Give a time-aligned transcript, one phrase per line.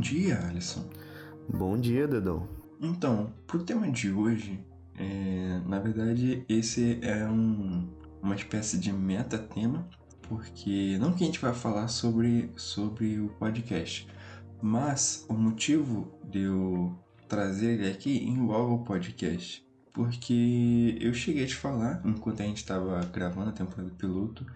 [0.00, 0.88] dia, Alisson.
[1.46, 2.48] Bom dia, Dedão.
[2.80, 4.58] Então, pro tema de hoje,
[4.96, 7.86] é, na verdade, esse é um,
[8.22, 9.86] uma espécie de meta-tema,
[10.22, 14.08] porque não que a gente vai falar sobre, sobre o podcast,
[14.62, 16.98] mas o motivo de eu
[17.28, 19.62] trazer ele aqui envolve o podcast.
[19.92, 24.46] Porque eu cheguei a te falar, enquanto a gente estava gravando a temporada piloto,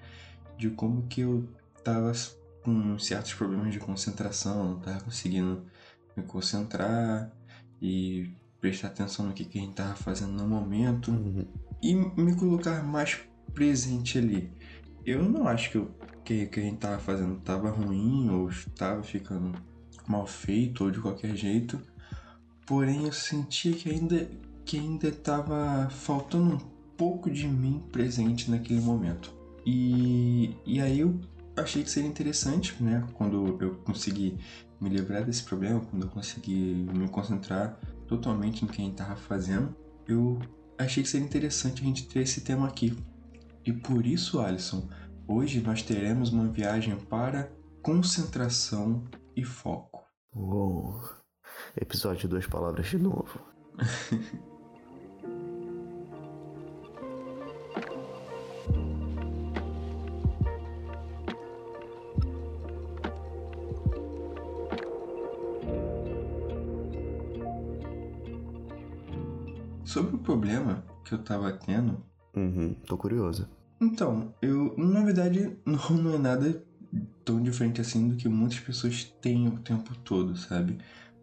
[0.56, 1.46] de como que eu
[1.82, 2.12] tava
[2.64, 5.64] com certos problemas de concentração, não tava conseguindo
[6.16, 7.30] me concentrar
[7.80, 11.46] e prestar atenção no que, que a gente tava fazendo no momento Uhum.
[11.82, 13.20] e me colocar mais
[13.52, 14.50] presente ali.
[15.04, 15.90] Eu não acho que o
[16.24, 19.52] que, que a gente tava fazendo tava ruim ou estava ficando
[20.08, 21.78] mal feito ou de qualquer jeito,
[22.66, 24.28] porém eu sentia que ainda
[24.64, 26.58] que ainda tava faltando um
[26.96, 29.34] pouco de mim presente naquele momento.
[29.66, 31.20] E, e aí eu
[31.56, 34.38] achei que seria interessante, né, quando eu consegui
[34.80, 39.16] me livrar desse problema, quando eu consegui me concentrar totalmente no que a gente tava
[39.16, 39.74] fazendo,
[40.06, 40.38] eu
[40.78, 42.96] achei que seria interessante a gente ter esse tema aqui.
[43.64, 44.88] E por isso, Alisson,
[45.26, 47.50] hoje nós teremos uma viagem para
[47.82, 49.04] concentração
[49.36, 50.04] e foco.
[50.34, 51.00] Uou.
[51.80, 53.40] Episódio Duas Palavras de novo.
[70.24, 72.04] problema que eu tava tendo,
[72.36, 73.48] Uhum, tô curioso.
[73.80, 76.64] então, eu, na verdade, não, não é nada
[77.24, 80.78] tão diferente assim do que muitas pessoas têm o tempo todo, sabe?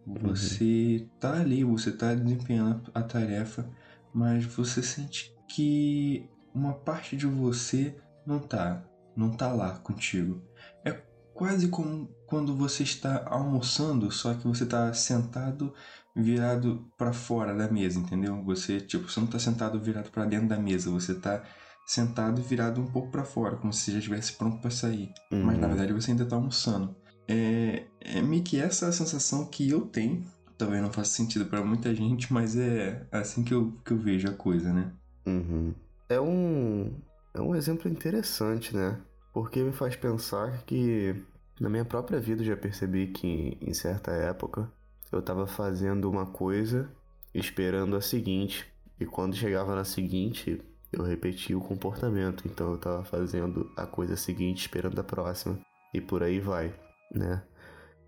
[0.05, 3.69] Você tá ali, você tá desempenhando a tarefa,
[4.13, 8.83] mas você sente que uma parte de você não tá,
[9.15, 10.42] não tá lá contigo.
[10.83, 10.92] É
[11.33, 15.73] quase como quando você está almoçando, só que você tá sentado
[16.16, 18.42] virado para fora da mesa, entendeu?
[18.44, 21.44] Você, tipo, você não tá sentado virado para dentro da mesa, você tá
[21.86, 25.11] sentado virado um pouco para fora, como se já estivesse pronto para sair.
[25.32, 25.76] Mas na Uhum.
[25.76, 26.95] verdade você ainda tá almoçando.
[27.27, 30.23] É, é meio que essa a sensação que eu tenho.
[30.58, 34.27] Talvez não faça sentido para muita gente, mas é assim que eu, que eu vejo
[34.27, 34.92] a coisa, né?
[35.26, 35.73] Uhum.
[36.10, 36.94] É um.
[37.33, 39.00] É um exemplo interessante, né?
[39.33, 41.16] Porque me faz pensar que
[41.60, 44.70] na minha própria vida eu já percebi que em certa época
[45.11, 46.89] eu tava fazendo uma coisa
[47.33, 48.66] esperando a seguinte.
[48.99, 50.61] E quando chegava na seguinte,
[50.92, 52.48] eu repetia o comportamento.
[52.48, 55.60] Então eu tava fazendo a coisa seguinte esperando a próxima.
[55.94, 56.73] E por aí vai,
[57.14, 57.44] né?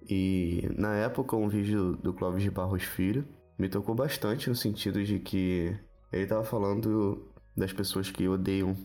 [0.09, 3.25] E na época um vídeo do Clóvis de Barros Filho
[3.57, 5.77] me tocou bastante no sentido de que
[6.11, 7.25] ele tava falando
[7.55, 8.75] das pessoas que odeiam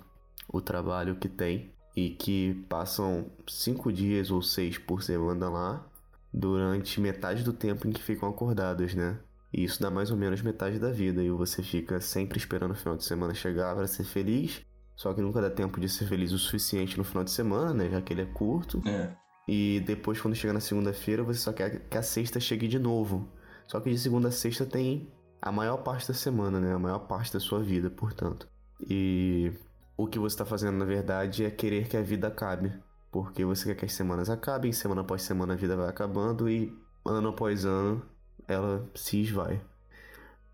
[0.48, 5.87] o trabalho que tem e que passam cinco dias ou seis por semana lá
[6.32, 9.18] durante metade do tempo em que ficam acordados, né?
[9.52, 12.74] E isso dá mais ou menos metade da vida e você fica sempre esperando o
[12.74, 14.62] final de semana chegar para ser feliz,
[14.94, 17.88] só que nunca dá tempo de ser feliz o suficiente no final de semana, né?
[17.88, 18.82] Já que ele é curto.
[18.86, 19.10] É.
[19.46, 23.32] E depois, quando chega na segunda-feira, você só quer que a sexta chegue de novo.
[23.66, 25.10] Só que de segunda a sexta tem
[25.40, 26.74] a maior parte da semana, né?
[26.74, 28.48] A maior parte da sua vida, portanto.
[28.90, 29.52] E
[29.96, 32.72] o que você está fazendo, na verdade, é querer que a vida acabe.
[33.10, 36.76] Porque você quer que as semanas acabem, semana após semana a vida vai acabando e
[37.04, 38.02] ano após ano
[38.46, 39.60] ela se esvai.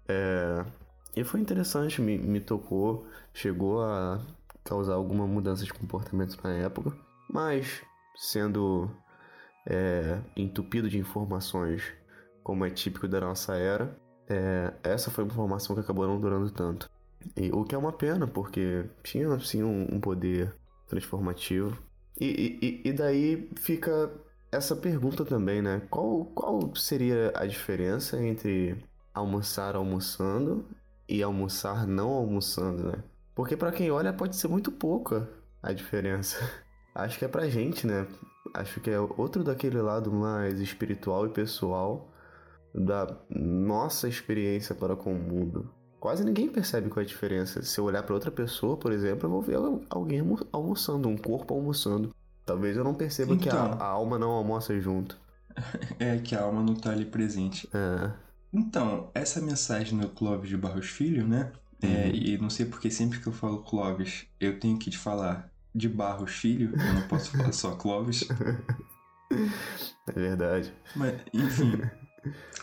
[0.09, 0.65] É...
[1.17, 4.21] E foi interessante, me, me tocou, chegou a
[4.65, 6.93] causar alguma mudança de comportamento na época,
[7.31, 7.83] mas
[8.17, 8.91] sendo
[9.67, 11.83] é, entupido de informações,
[12.43, 13.97] como é típico da nossa era,
[14.29, 16.91] é, essa foi uma informação que acabou não durando tanto.
[17.37, 20.55] E, o que é uma pena, porque tinha sim um, um poder
[20.87, 21.77] transformativo.
[22.21, 24.11] E, e, e daí fica
[24.53, 25.83] essa pergunta também, né?
[25.91, 28.77] Qual, qual seria a diferença entre
[29.13, 30.67] almoçar almoçando
[31.09, 33.03] e almoçar não almoçando, né?
[33.35, 35.29] Porque para quem olha pode ser muito pouca
[35.63, 36.39] a diferença.
[36.95, 38.07] Acho que é pra gente, né?
[38.55, 42.13] Acho que é outro daquele lado mais espiritual e pessoal
[42.73, 45.69] da nossa experiência para com o mundo.
[46.05, 47.63] Quase ninguém percebe qual é a diferença.
[47.63, 49.57] Se eu olhar para outra pessoa, por exemplo, eu vou ver
[49.89, 52.15] alguém almo- almoçando, um corpo almoçando.
[52.45, 53.79] Talvez eu não perceba que a, Então.
[53.81, 55.19] a alma não almoça junto.
[55.99, 57.67] É que a alma não tá ali presente.
[57.73, 58.13] É.
[58.53, 61.53] Então, essa mensagem do Clóvis de Barros Filho, né?
[61.81, 62.15] É, Uhum.
[62.15, 65.89] e não sei porque sempre que eu falo Clóvis, eu tenho que te falar de
[65.89, 68.29] Barros Filho, eu não posso falar só Clóvis.
[70.07, 70.71] É verdade.
[70.95, 71.81] Mas, enfim,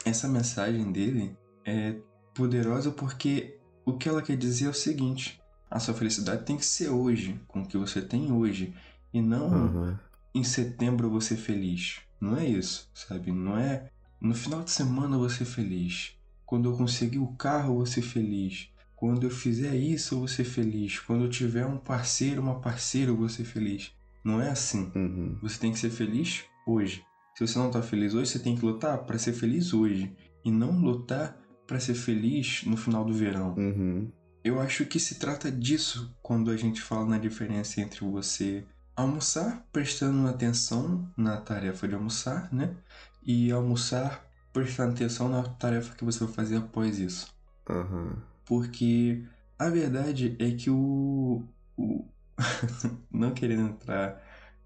[0.06, 1.36] essa mensagem dele
[1.66, 1.96] é
[2.34, 6.66] poderosa porque o que ela quer dizer é o seguinte: a sua felicidade tem que
[6.66, 8.74] ser hoje, com o que você tem hoje,
[9.14, 9.98] e não Uhum.
[10.34, 12.00] em setembro você feliz.
[12.20, 13.32] Não é isso, sabe?
[13.32, 13.90] Não é
[14.22, 16.16] No final de semana ser feliz.
[16.46, 18.70] Quando eu conseguir o carro, ser feliz.
[18.96, 21.00] Quando eu fizer isso, eu vou ser feliz.
[21.00, 23.92] Quando eu tiver um parceiro, uma parceira, eu vou ser feliz.
[24.24, 24.92] Não é assim.
[24.94, 25.40] Uhum.
[25.42, 27.04] Você tem que ser feliz hoje.
[27.34, 30.16] Se você não tá feliz hoje, você tem que lutar para ser feliz hoje.
[30.46, 31.41] E não lutar
[31.72, 33.56] para ser feliz no final do verão.
[33.56, 34.12] Uhum.
[34.44, 39.66] Eu acho que se trata disso quando a gente fala na diferença entre você almoçar
[39.72, 42.76] prestando atenção na tarefa de almoçar, né?
[43.24, 44.22] E almoçar
[44.52, 47.34] prestando atenção na tarefa que você vai fazer após isso.
[47.70, 48.18] Uhum.
[48.46, 49.24] Porque
[49.58, 51.42] a verdade é que o.
[51.78, 52.04] o
[53.10, 54.22] não querendo entrar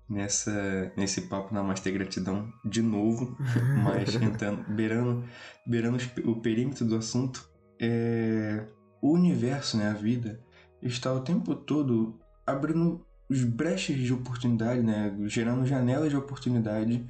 [0.10, 3.36] nessa, nesse papo na Master Gratidão de novo,
[3.84, 5.24] mas tentando, beirando,
[5.66, 7.50] beirando o perímetro do assunto,
[7.80, 8.66] é,
[9.02, 10.40] o universo, né, a vida,
[10.82, 17.06] está o tempo todo abrindo os brechas de oportunidade, né, gerando janelas de oportunidade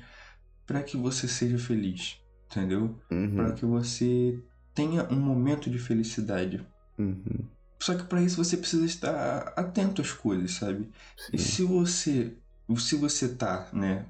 [0.66, 2.18] para que você seja feliz,
[2.50, 2.98] entendeu?
[3.12, 3.36] Uhum.
[3.36, 4.40] Para que você
[4.74, 6.66] tenha um momento de felicidade.
[6.98, 7.46] Uhum.
[7.80, 10.90] Só que para isso você precisa estar atento às coisas, sabe?
[11.32, 11.46] E Sim.
[11.46, 12.38] se você
[12.78, 14.06] se você tá, né,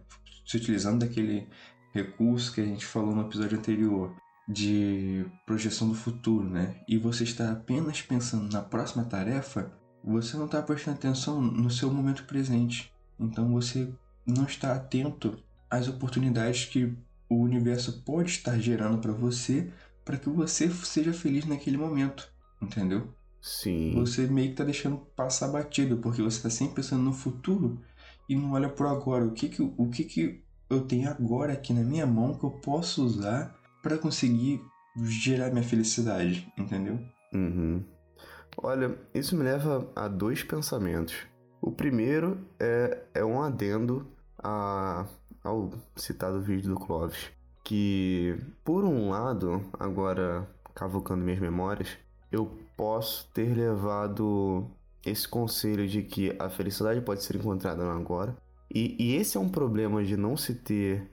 [0.45, 1.47] se utilizando daquele
[1.91, 4.15] recurso que a gente falou no episódio anterior
[4.47, 9.71] de projeção do futuro, né, e você está apenas pensando na próxima tarefa,
[10.03, 12.93] você não está prestando atenção no seu momento presente.
[13.19, 13.91] Então você
[14.25, 15.37] não está atento
[15.69, 16.93] às oportunidades que
[17.27, 19.71] o universo pode estar gerando para você,
[20.03, 22.31] para que você seja feliz naquele momento,
[22.61, 23.13] entendeu?
[23.41, 23.93] Sim.
[23.95, 27.79] Você meio que tá deixando passar batido, porque você tá sempre pensando no futuro
[28.27, 29.25] e não olha pro agora.
[29.25, 32.51] O que que, o que que eu tenho agora aqui na minha mão que eu
[32.51, 34.61] posso usar para conseguir
[35.03, 36.99] gerar minha felicidade, entendeu?
[37.33, 37.83] Uhum.
[38.57, 41.15] Olha, isso me leva a dois pensamentos.
[41.61, 44.07] O primeiro é, é um adendo
[44.41, 45.05] a,
[45.43, 47.31] ao citado vídeo do Clóvis.
[47.63, 51.97] Que, por um lado, agora cavucando minhas memórias,
[52.31, 54.69] eu posso ter levado
[55.05, 58.35] esse conselho de que a felicidade pode ser encontrada no agora.
[58.73, 61.07] E, e esse é um problema de não se ter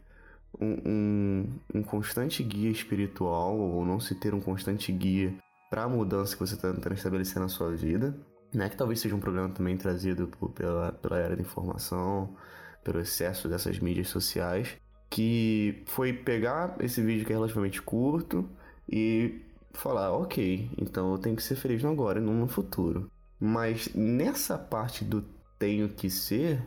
[0.59, 5.35] um, um, um constante guia espiritual ou não se ter um constante guia
[5.71, 8.17] para a mudança que você está tentando estabelecer na sua vida.
[8.53, 8.69] Né?
[8.69, 12.35] Que talvez seja um problema também trazido por, pela, pela era da informação,
[12.83, 14.77] pelo excesso dessas mídias sociais.
[15.11, 18.49] Que foi pegar esse vídeo que é relativamente curto
[18.91, 19.43] e
[19.75, 23.11] falar, ok, então eu tenho que ser feliz no agora e não no futuro.
[23.45, 25.25] Mas nessa parte do
[25.59, 26.63] tenho que ser,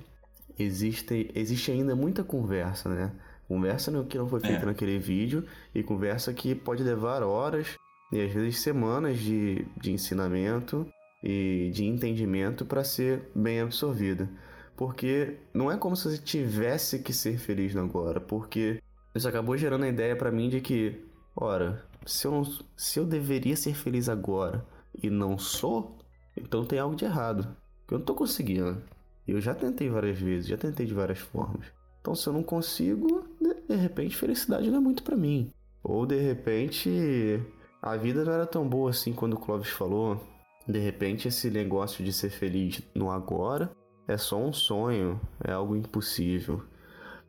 [0.60, 3.14] existe, existe ainda muita conversa, né?
[3.48, 4.66] Conversa no que não foi feito É.
[4.66, 7.78] naquele vídeo e conversa que pode levar horas
[8.12, 10.86] e às vezes semanas de, de ensinamento
[11.24, 14.30] e de entendimento para ser bem absorvida.
[14.76, 18.82] Porque não é como se você tivesse que ser feliz agora, porque
[19.16, 21.02] isso acabou gerando a ideia para mim de que,
[21.34, 22.44] ora, se eu, não,
[22.76, 24.66] se eu deveria ser feliz agora
[25.02, 25.98] e não sou,
[26.38, 27.56] então tem algo de errado.
[27.88, 28.82] Que eu não tô conseguindo.
[29.28, 31.66] Eu já tentei várias vezes, já tentei de várias formas.
[32.02, 33.26] Então se eu não consigo,
[33.68, 35.52] de, repente felicidade não é muito para mim.
[35.84, 37.42] Ou de repente
[37.82, 40.22] a vida não era tão boa assim quando o Clóvis falou.
[40.68, 43.72] De repente esse negócio de ser feliz no agora
[44.08, 46.64] é só um sonho, é algo impossível.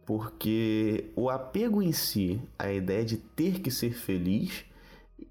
[0.04, 4.64] Porque o apego em si, a ideia de ter que ser feliz,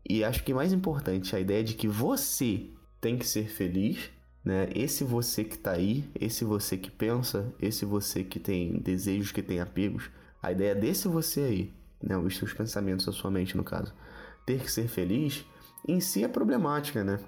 [0.08, 2.70] e acho que mais importante, a ideia de que você
[3.06, 4.10] tem que ser feliz,
[4.44, 4.68] né?
[4.74, 9.44] Esse você que tá aí, esse você que pensa, esse você que tem desejos, que
[9.44, 10.10] tem apegos,
[10.42, 12.18] a ideia desse você aí, né?
[12.18, 13.94] Os seus pensamentos, a sua mente no caso,
[14.44, 15.46] ter que ser feliz,
[15.88, 17.20] em si é problemática, né?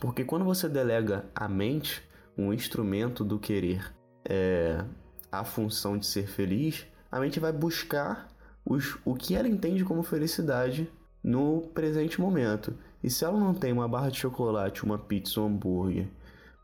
[0.00, 2.02] Porque quando você delega à mente
[2.34, 3.94] um instrumento do querer,
[4.24, 4.82] é,
[5.30, 8.28] a função de ser feliz, a mente vai buscar
[8.64, 10.90] os, o que ela entende como felicidade
[11.22, 12.72] no presente momento.
[13.02, 16.08] E se ela não tem uma barra de chocolate, uma pizza, um hambúrguer,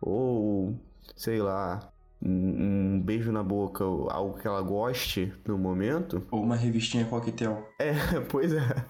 [0.00, 0.74] ou
[1.16, 6.56] sei lá, um, um beijo na boca, algo que ela goste no momento, Ou uma
[6.56, 7.68] revistinha coquetel.
[7.78, 7.92] é,
[8.30, 8.86] pois é,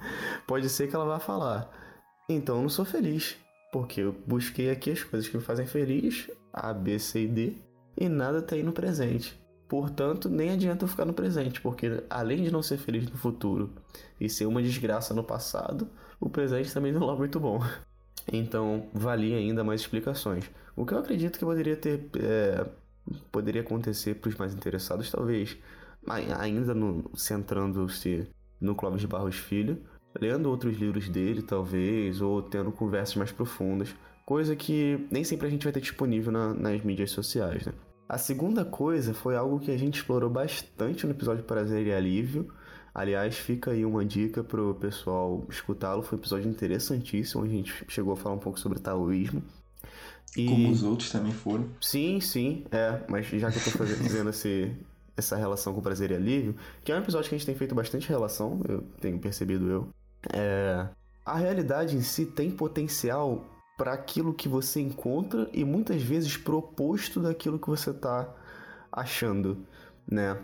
[0.46, 1.70] pode ser que ela vá falar.
[2.28, 3.36] Então eu não sou feliz,
[3.72, 7.52] porque eu busquei aqui as coisas que me fazem feliz, A, B, C e D,
[7.96, 9.38] e nada tem no presente.
[9.68, 13.72] Portanto, nem adianta eu ficar no presente, porque além de não ser feliz no futuro
[14.20, 15.88] e ser uma desgraça no passado,
[16.20, 17.60] o presente também não é muito bom.
[18.32, 20.50] Então, valia ainda mais explicações.
[20.74, 22.08] O que eu acredito que poderia ter.
[22.18, 22.66] é,
[23.30, 25.56] poderia acontecer para os mais interessados, talvez,
[26.06, 28.26] ai- ainda no, centrando-se
[28.60, 29.78] no Clóvis de Barros Filho,
[30.18, 33.94] lendo outros livros dele, talvez, ou tendo conversas mais profundas,
[34.24, 37.72] coisa que nem sempre a gente vai ter disponível na- nas mídias sociais, né?
[38.08, 42.48] A segunda coisa foi algo que a gente explorou bastante no episódio Prazer e Alívio,
[42.94, 46.02] Aliás, fica aí uma dica pro pessoal escutá-lo.
[46.02, 47.42] Foi um episódio interessantíssimo.
[47.42, 49.42] A gente chegou a falar um pouco sobre taoísmo.
[50.36, 50.46] E...
[50.46, 51.68] Como os outros também foram.
[51.80, 53.00] Sim, sim, é.
[53.08, 54.72] Mas já que eu tô fazendo esse,
[55.16, 57.74] essa relação com prazer e alívio, que é um episódio que a gente tem feito
[57.74, 59.88] bastante relação, eu tenho percebido eu.
[60.32, 60.88] É,
[61.26, 63.44] a realidade em si tem potencial
[63.76, 68.32] para aquilo que você encontra e muitas vezes proposto daquilo que você está
[68.92, 69.58] achando,
[70.08, 70.38] né?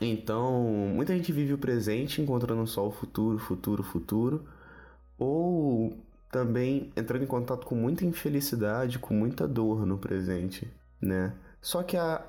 [0.00, 0.62] Então,
[0.94, 4.44] muita gente vive o presente encontrando só o futuro, futuro, futuro,
[5.18, 5.98] ou
[6.30, 11.34] também entrando em contato com muita infelicidade, com muita dor no presente, né?
[11.60, 12.24] Só que a,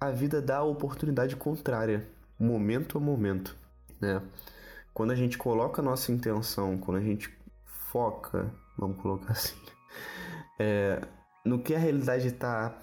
[0.00, 3.56] a vida dá a oportunidade contrária, momento a momento,
[4.00, 4.22] né?
[4.94, 7.30] Quando a gente coloca a nossa intenção, quando a gente
[7.90, 9.56] foca, vamos colocar assim,
[10.58, 11.00] é,
[11.44, 12.76] no que a realidade está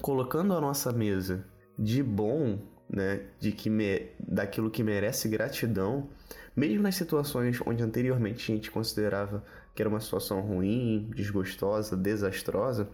[0.00, 1.44] colocando a nossa mesa
[1.78, 2.58] de bom,
[2.94, 6.08] né, de que me, daquilo que merece gratidão,
[6.54, 12.88] mesmo nas situações onde anteriormente a gente considerava que era uma situação ruim, desgostosa, desastrosa,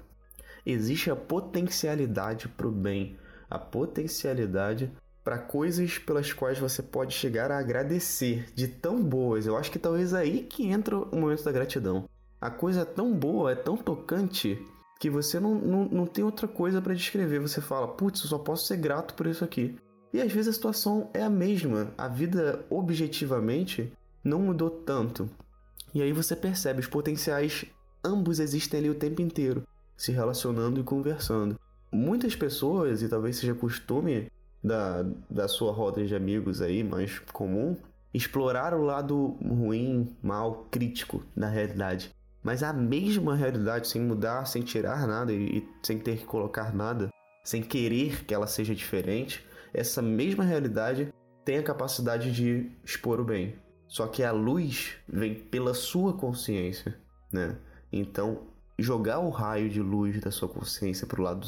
[0.65, 3.19] existe a potencialidade para o bem,
[3.51, 4.91] a potencialidade
[5.23, 9.45] para coisas pelas quais você pode chegar a agradecer de tão boas.
[9.45, 12.09] Eu acho que talvez aí que entra o momento da gratidão.
[12.41, 14.59] A coisa é tão boa, é tão tocante,
[15.01, 17.41] que você não, não, não tem outra coisa para descrever.
[17.41, 19.75] Você fala, putz, eu só posso ser grato por isso aqui.
[20.13, 21.93] E às vezes a situação é a mesma.
[21.97, 23.93] A vida, objetivamente,
[24.25, 25.29] não mudou tanto.
[25.95, 27.65] E aí você percebe os potenciais,
[28.05, 31.59] ambos existem ali o tempo inteiro, se relacionando e conversando
[31.93, 34.31] muitas pessoas, e talvez seja costume
[34.63, 37.77] da, da sua roda de amigos aí mais comum,
[38.13, 42.11] explorar o lado ruim, mal, crítico da realidade.
[42.43, 46.75] Mas a mesma realidade, sem mudar, sem tirar nada e, e sem ter que colocar
[46.75, 47.11] nada,
[47.45, 51.13] sem querer que ela seja diferente, essa mesma realidade
[51.45, 53.55] tem a capacidade de expor o bem.
[53.89, 56.97] Só que a luz vem pela sua consciência,
[57.33, 57.57] né?
[57.93, 58.47] Então,
[58.79, 61.47] jogar o raio de luz da sua consciência para o lado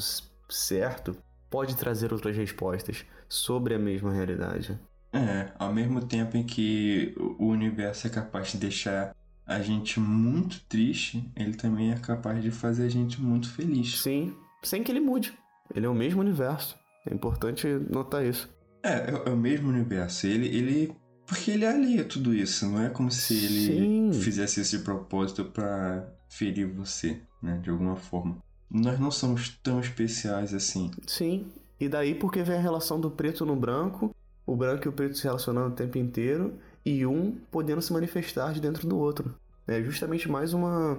[0.48, 1.16] certo
[1.48, 4.78] pode trazer outras respostas sobre a mesma realidade.
[5.12, 9.14] É, ao mesmo tempo em que o universo é capaz de deixar
[9.46, 14.00] a gente muito triste, ele também é capaz de fazer a gente muito feliz.
[14.00, 15.32] Sim, sem que ele mude.
[15.74, 16.81] Ele é o mesmo universo.
[17.06, 18.48] É importante notar isso.
[18.82, 20.26] É, é, o mesmo universo.
[20.26, 20.96] Ele, ele.
[21.26, 22.66] Porque ele alia tudo isso.
[22.68, 24.12] Não é como se ele Sim.
[24.12, 27.58] fizesse esse propósito para ferir você, né?
[27.62, 28.38] De alguma forma
[28.72, 30.90] nós não somos tão especiais assim.
[31.06, 31.46] Sim.
[31.78, 34.14] E daí porque vem a relação do preto no branco,
[34.46, 36.54] o branco e o preto se relacionando o tempo inteiro,
[36.84, 39.34] e um podendo se manifestar de dentro do outro.
[39.66, 40.98] É justamente mais uma,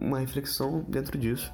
[0.00, 1.52] uma reflexão dentro disso.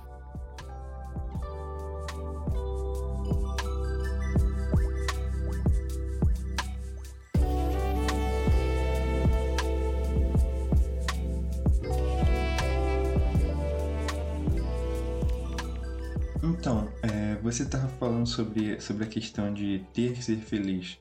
[17.51, 20.99] Você estava falando sobre, sobre a questão de ter que ser feliz.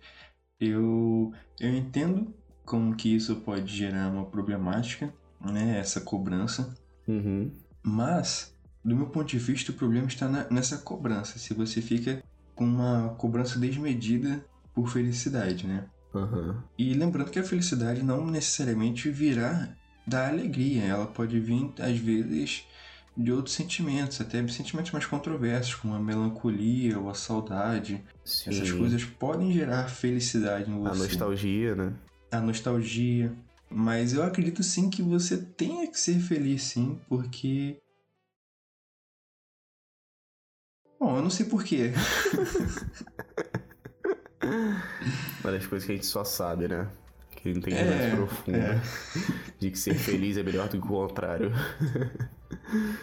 [0.59, 2.33] Eu, eu entendo
[2.65, 5.79] como que isso pode gerar uma problemática, né?
[5.79, 6.75] Essa cobrança.
[7.07, 7.51] Uhum.
[7.81, 11.39] Mas, do meu ponto de vista, o problema está na, nessa cobrança.
[11.39, 12.21] Se você fica
[12.55, 15.85] com uma cobrança desmedida por felicidade, né?
[16.13, 16.61] Uhum.
[16.77, 19.69] E lembrando que a felicidade não necessariamente virá
[20.05, 20.83] da alegria.
[20.83, 22.65] Ela pode vir, às vezes,
[23.19, 28.01] de outros sentimentos, até sentimentos mais controversos, como a melancolia ou a saudade.
[28.23, 28.49] Sim.
[28.49, 30.89] Essas coisas podem gerar felicidade em você.
[30.89, 31.93] A nostalgia, né?
[32.31, 33.35] A nostalgia.
[33.69, 37.77] Mas eu acredito sim que você tenha que ser feliz, sim, porque.
[40.97, 41.91] Bom, eu não sei porquê.
[45.43, 46.89] Uma das coisas que a gente só sabe, né?
[47.31, 48.57] Que não tem é, mais profunda.
[48.57, 48.81] É.
[49.59, 51.51] De que ser feliz é melhor do que o contrário.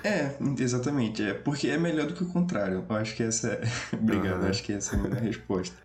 [0.03, 1.23] É, exatamente.
[1.23, 2.85] É porque é melhor do que o contrário.
[2.88, 3.62] Eu acho que essa é.
[3.95, 4.49] Obrigado, uhum.
[4.49, 5.76] acho que essa é a melhor resposta.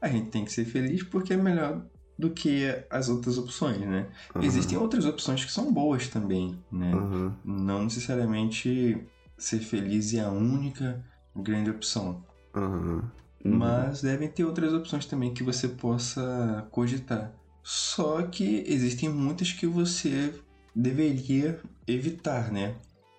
[0.00, 1.82] A gente tem que ser feliz porque é melhor
[2.18, 4.06] do que as outras opções, né?
[4.34, 4.42] Uhum.
[4.42, 6.94] Existem outras opções que são boas também, né?
[6.94, 7.32] Uhum.
[7.44, 9.02] Não necessariamente
[9.38, 11.02] ser feliz é a única
[11.34, 12.22] grande opção.
[12.54, 13.02] Uhum.
[13.42, 17.32] Mas devem ter outras opções também que você possa cogitar.
[17.62, 20.34] Só que existem muitas que você
[20.74, 22.74] deveria evitar, né?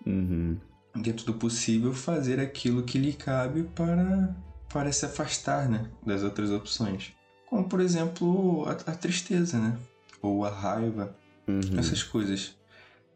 [0.05, 0.57] Uhum.
[0.95, 4.35] Dentro do possível, fazer aquilo que lhe cabe para,
[4.69, 7.13] para se afastar né, das outras opções.
[7.49, 9.77] Como, por exemplo, a, a tristeza, né?
[10.21, 11.15] Ou a raiva,
[11.47, 11.79] uhum.
[11.79, 12.55] essas coisas.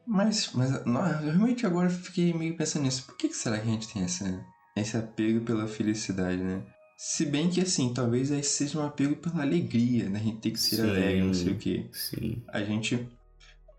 [0.06, 3.06] Mas, mas não, realmente agora fiquei meio pensando nisso.
[3.06, 6.62] Por que, que será que a gente tem essa, esse apego pela felicidade, né?
[6.98, 10.20] Se bem que, assim, talvez aí seja um apego pela alegria, né?
[10.20, 11.86] A gente tem que ser Sim, alegre, não sei o quê.
[11.92, 12.42] Sim.
[12.48, 13.08] A gente.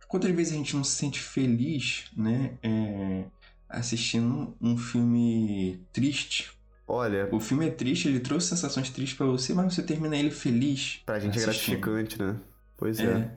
[0.09, 2.53] Quantas vezes a gente não se sente feliz, né?
[2.63, 3.25] É,
[3.69, 6.51] assistindo um filme triste.
[6.89, 10.31] Olha, O filme é triste, ele trouxe sensações tristes pra você, mas você termina ele
[10.31, 11.03] feliz.
[11.05, 11.81] pra gente é assistindo.
[11.81, 12.37] gratificante, né?
[12.77, 13.05] Pois é.
[13.05, 13.31] É.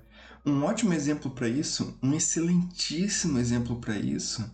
[0.45, 4.49] Um ótimo exemplo pra isso, um excelentíssimo exemplo pra isso,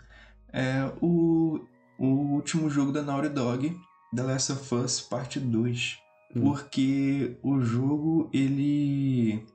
[0.52, 1.60] é o,
[2.00, 3.78] o último jogo da Naughty Dog,
[4.16, 5.98] The Last of Us Parte 2.
[6.36, 6.42] Hum.
[6.42, 9.46] Porque o jogo, ele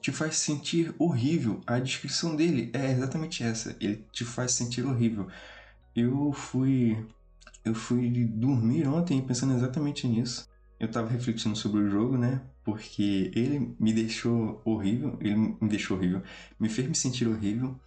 [0.00, 1.60] te faz sentir horrível.
[1.66, 3.76] A descrição dele é exatamente essa.
[3.80, 5.28] Ele te faz sentir horrível.
[5.94, 6.96] Eu fui
[7.64, 10.48] eu fui dormir ontem pensando exatamente nisso.
[10.78, 12.40] Eu tava refletindo sobre o jogo, né?
[12.64, 16.22] Porque ele me deixou horrível, ele me deixou horrível,
[16.58, 17.78] me fez me sentir horrível.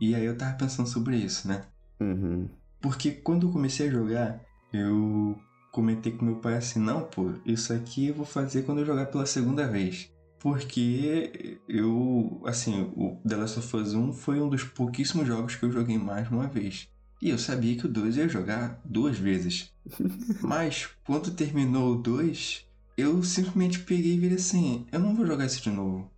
[0.00, 1.64] E aí eu tava pensando sobre isso, né?
[1.98, 2.48] Uhum.
[2.80, 4.40] Porque quando eu comecei a jogar,
[4.72, 5.38] eu
[5.72, 9.06] comentei com meu pai assim: não, pô, isso aqui eu vou fazer quando eu jogar
[9.06, 10.10] pela segunda vez.
[10.40, 15.64] Porque eu, assim, o The Last of Us 1 foi um dos pouquíssimos jogos que
[15.64, 16.88] eu joguei mais de uma vez.
[17.20, 19.72] E eu sabia que o 2 eu ia jogar duas vezes.
[20.40, 22.64] Mas, quando terminou o 2,
[22.96, 26.10] eu simplesmente peguei e virei assim: eu não vou jogar isso de novo.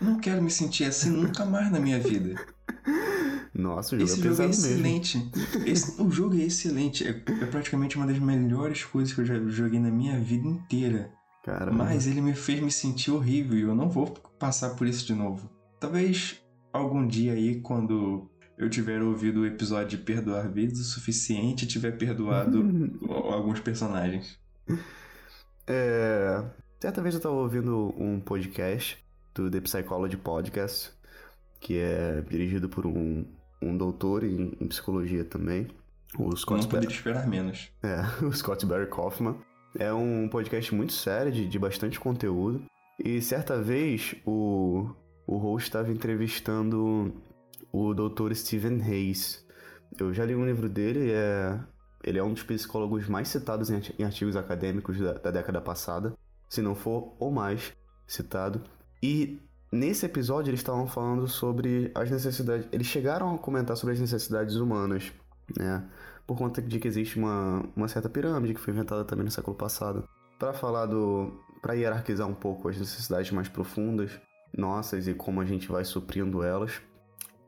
[0.00, 2.36] Não quero me sentir assim nunca mais na minha vida.
[3.52, 5.30] Nossa, o jogo Esse é jogo é excelente.
[5.64, 7.04] Esse- o jogo é excelente.
[7.04, 11.10] É, é praticamente uma das melhores coisas que eu já joguei na minha vida inteira.
[11.46, 11.84] Caramba.
[11.84, 15.14] Mas ele me fez me sentir horrível e eu não vou passar por isso de
[15.14, 15.48] novo.
[15.78, 21.64] Talvez algum dia aí, quando eu tiver ouvido o episódio de Perdoar Vidas o suficiente
[21.64, 22.68] tiver perdoado
[23.32, 24.40] alguns personagens.
[25.68, 26.44] É,
[26.80, 28.98] certa vez eu tava ouvindo um podcast
[29.32, 30.90] do The Psychology Podcast,
[31.60, 33.24] que é dirigido por um,
[33.62, 35.68] um doutor em, em psicologia também,
[36.18, 37.70] o Scott, não poderia esperar menos.
[37.84, 39.36] é, o Scott Barry Kaufman.
[39.78, 42.64] É um podcast muito sério, de, de bastante conteúdo.
[42.98, 44.88] E certa vez o,
[45.26, 47.14] o host estava entrevistando
[47.70, 49.44] o doutor Stephen Hayes.
[49.98, 51.60] Eu já li um livro dele, é,
[52.02, 56.14] ele é um dos psicólogos mais citados em artigos acadêmicos da, da década passada,
[56.48, 57.74] se não for o mais
[58.06, 58.62] citado.
[59.02, 59.38] E
[59.70, 62.66] nesse episódio eles estavam falando sobre as necessidades.
[62.72, 65.12] Eles chegaram a comentar sobre as necessidades humanas,
[65.56, 65.86] né?
[66.26, 69.56] Por conta de que existe uma, uma certa pirâmide que foi inventada também no século
[69.56, 70.08] passado.
[70.38, 71.32] Para falar do.
[71.62, 74.10] para hierarquizar um pouco as necessidades mais profundas
[74.56, 76.80] nossas e como a gente vai suprindo elas.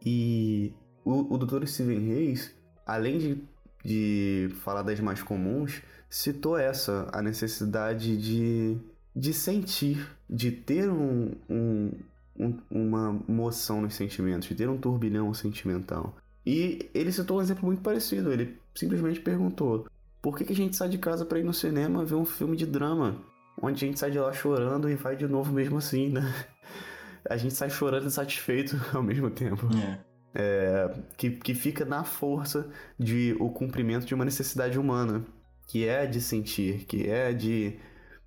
[0.05, 0.73] E
[1.05, 1.67] o, o Dr.
[1.67, 2.55] Steven Reis,
[2.87, 3.43] além de,
[3.85, 8.79] de falar das mais comuns, citou essa, a necessidade de,
[9.15, 11.91] de sentir, de ter um, um,
[12.39, 16.15] um- uma moção nos sentimentos, de ter um turbilhão sentimental.
[16.45, 18.33] E ele citou um exemplo muito parecido.
[18.33, 19.87] Ele simplesmente perguntou:
[20.21, 22.57] por que, que a gente sai de casa para ir no cinema ver um filme
[22.57, 23.23] de drama?
[23.61, 26.23] Onde a gente sai de lá chorando e vai de novo mesmo assim, né?
[27.29, 29.67] A gente sai chorando e satisfeito ao mesmo tempo.
[29.77, 29.99] É.
[30.35, 35.25] É, que, que fica na força de o cumprimento de uma necessidade humana,
[35.67, 37.79] que é de sentir, que é de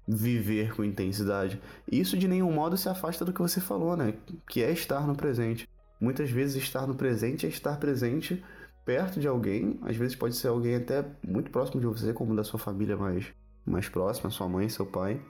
[0.07, 1.59] viver com intensidade.
[1.89, 4.13] E isso de nenhum modo se afasta do que você falou, né?
[4.49, 5.67] Que é estar no presente.
[6.01, 8.43] Muitas vezes estar no presente é estar presente
[8.83, 12.43] perto de alguém, às vezes pode ser alguém até muito próximo de você, como da
[12.43, 13.27] sua família mais,
[13.63, 15.21] mais próxima, sua mãe, seu pai,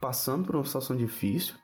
[0.00, 1.54] passando por uma situação difícil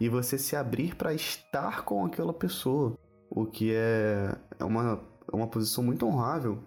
[0.00, 2.96] e você se abrir para estar com aquela pessoa,
[3.28, 6.62] o que é, é uma, é uma posição muito honrável,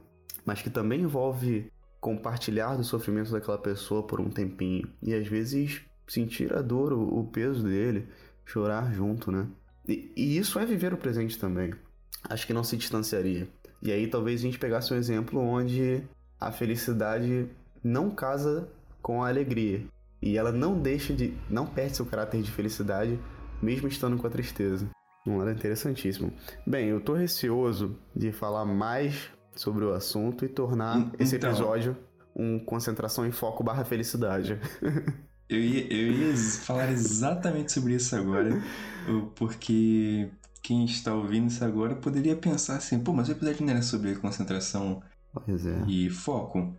[0.46, 1.72] mas que também envolve
[2.02, 7.20] compartilhar do sofrimento daquela pessoa por um tempinho e às vezes sentir a dor, o,
[7.20, 8.10] o peso dele,
[8.46, 9.48] chorar junto, né?
[9.90, 11.74] E, e isso é viver o presente também.
[12.30, 13.48] Acho que não se distanciaria.
[13.82, 16.04] E aí talvez a gente pegasse um exemplo onde
[16.40, 17.48] a felicidade
[17.84, 18.70] não casa
[19.02, 19.84] com a alegria.
[20.22, 21.34] E ela não deixa de.
[21.50, 23.18] não perde seu caráter de felicidade,
[23.62, 24.90] mesmo estando com a tristeza.
[25.26, 26.34] Não era interessantíssimo.
[26.66, 31.50] Bem, eu tô receoso de falar mais sobre o assunto e tornar esse então.
[31.50, 31.98] episódio
[32.36, 34.60] um concentração em foco barra felicidade.
[35.50, 38.62] Eu ia, eu ia falar exatamente sobre isso agora,
[39.36, 40.30] porque
[40.62, 44.16] quem está ouvindo isso agora poderia pensar assim, pô, mas o episódio não era sobre
[44.16, 45.02] concentração
[45.48, 45.90] é.
[45.90, 46.78] e foco?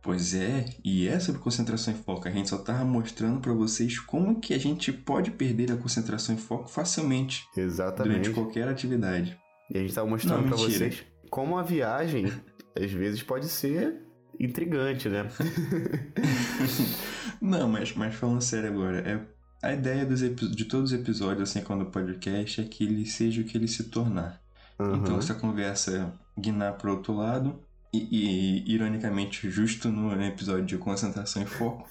[0.00, 2.26] Pois é, e é sobre concentração e foco.
[2.26, 6.34] A gente só tava mostrando para vocês como que a gente pode perder a concentração
[6.34, 8.20] e foco facilmente Exatamente.
[8.20, 9.38] durante qualquer atividade.
[9.70, 10.78] E a gente tava mostrando Não, pra mentira.
[10.78, 12.30] vocês como a viagem
[12.76, 14.02] às vezes pode ser
[14.38, 15.28] intrigante, né?
[17.40, 19.20] Não, mas, mas falando sério agora, é,
[19.62, 23.42] a ideia dos de todos os episódios, assim, quando o podcast, é que ele seja
[23.42, 24.40] o que ele se tornar.
[24.74, 25.18] Então, Aham.
[25.18, 27.60] essa conversa guinar para outro lado,
[27.92, 31.88] e, e, ironicamente, justo no episódio de concentração e foco,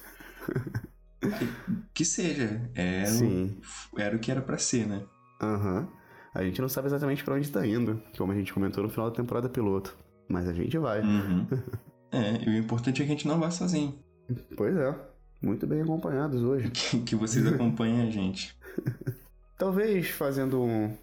[1.94, 2.70] que seja.
[2.74, 3.58] É Sim.
[3.94, 5.04] O, era o que era para ser, né?
[5.42, 5.82] Aham.
[5.82, 6.02] Uhum.
[6.34, 9.10] A gente não sabe exatamente para onde tá indo, como a gente comentou no final
[9.10, 9.98] da temporada piloto.
[10.30, 11.02] Mas a gente vai.
[11.02, 11.46] Uhum.
[12.12, 13.98] é, e o importante é que a gente não vá sozinho.
[14.56, 14.96] Pois é.
[15.42, 16.70] Muito bem acompanhados hoje.
[16.72, 18.56] Que, que vocês acompanhem a gente.
[19.58, 20.96] Talvez fazendo um.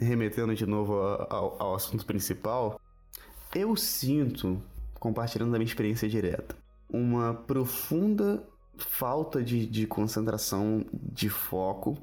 [0.00, 2.80] remetendo de novo ao, ao assunto principal,
[3.54, 4.60] eu sinto,
[4.98, 6.56] compartilhando da minha experiência direta,
[6.90, 8.42] uma profunda
[8.76, 11.96] falta de, de concentração, de foco.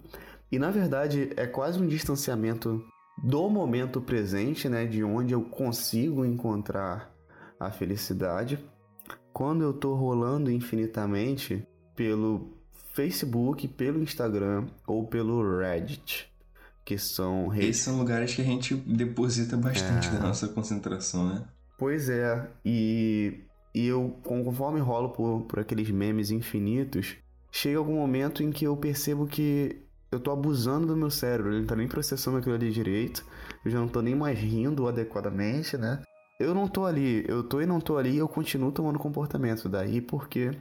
[0.51, 2.83] E na verdade é quase um distanciamento
[3.23, 4.85] do momento presente, né?
[4.85, 7.10] De onde eu consigo encontrar
[7.61, 8.59] a felicidade.
[9.31, 12.57] Quando eu tô rolando infinitamente pelo
[12.93, 16.29] Facebook, pelo Instagram ou pelo Reddit,
[16.83, 17.69] que são redes...
[17.69, 20.11] Esses são lugares que a gente deposita bastante é...
[20.11, 21.45] da nossa concentração, né?
[21.77, 23.43] Pois é, e,
[23.73, 27.15] e eu, conforme rolo por, por aqueles memes infinitos,
[27.51, 31.61] chega algum momento em que eu percebo que eu tô abusando do meu cérebro, ele
[31.61, 33.25] não tá nem processando aquilo ali direito,
[33.63, 36.01] eu já não tô nem mais rindo adequadamente, né?
[36.41, 40.01] Eu não tô ali, eu tô e não tô ali, eu continuo tomando comportamento daí
[40.01, 40.51] porque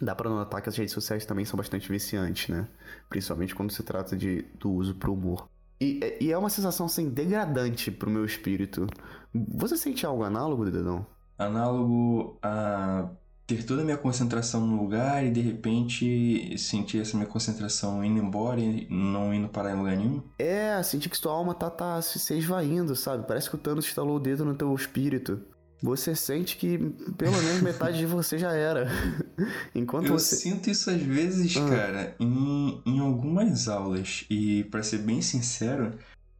[0.00, 2.68] dá para notar que as redes sociais também são bastante viciantes, né?
[3.08, 5.48] Principalmente quando se trata de, do uso pro humor.
[5.80, 8.86] E, e é uma sensação, assim, degradante pro meu espírito.
[9.34, 11.04] Você sente algo análogo, Dedão?
[11.36, 13.08] Análogo a
[13.56, 18.18] ter toda a minha concentração no lugar e de repente sentir essa minha concentração indo
[18.18, 20.22] embora e não indo parar em lugar nenhum?
[20.38, 23.26] É, sentir que sua alma tá, tá se, se esvaindo, sabe?
[23.26, 25.40] Parece que o Thanos instalou o dedo no teu espírito.
[25.82, 26.78] Você sente que
[27.18, 28.88] pelo menos metade de você já era.
[29.74, 30.36] Enquanto Eu você...
[30.36, 31.68] sinto isso às vezes, ah.
[31.68, 34.24] cara, em, em algumas aulas.
[34.30, 35.92] E para ser bem sincero,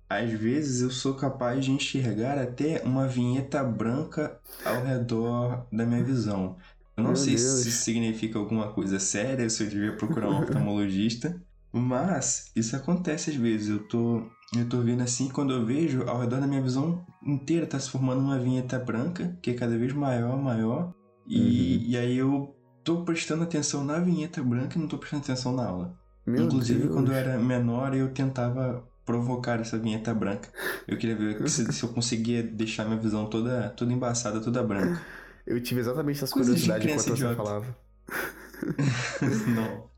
[0.08, 6.04] às vezes eu sou capaz de enxergar até uma vinheta branca ao redor da minha
[6.04, 6.56] visão.
[7.02, 7.62] Eu não Meu sei Deus.
[7.62, 11.40] se isso significa alguma coisa séria, se eu devia procurar um oftalmologista.
[11.72, 13.68] Mas isso acontece às vezes.
[13.68, 14.22] Eu tô,
[14.56, 17.90] eu tô vendo assim, quando eu vejo, ao redor da minha visão inteira tá se
[17.90, 20.92] formando uma vinheta branca, que é cada vez maior, maior.
[21.26, 21.90] E, uhum.
[21.90, 25.66] e aí eu tô prestando atenção na vinheta branca e não tô prestando atenção na
[25.66, 25.94] aula.
[26.26, 26.92] Meu Inclusive, Deus.
[26.92, 30.48] quando eu era menor, eu tentava provocar essa vinheta branca.
[30.86, 35.00] Eu queria ver se, se eu conseguia deixar minha visão toda, toda embaçada, toda branca.
[35.46, 37.76] Eu tive exatamente essas curiosidades enquanto você falava.
[39.54, 39.90] não.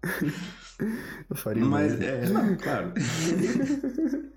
[1.28, 2.92] Eu faria Mas, é, não, claro.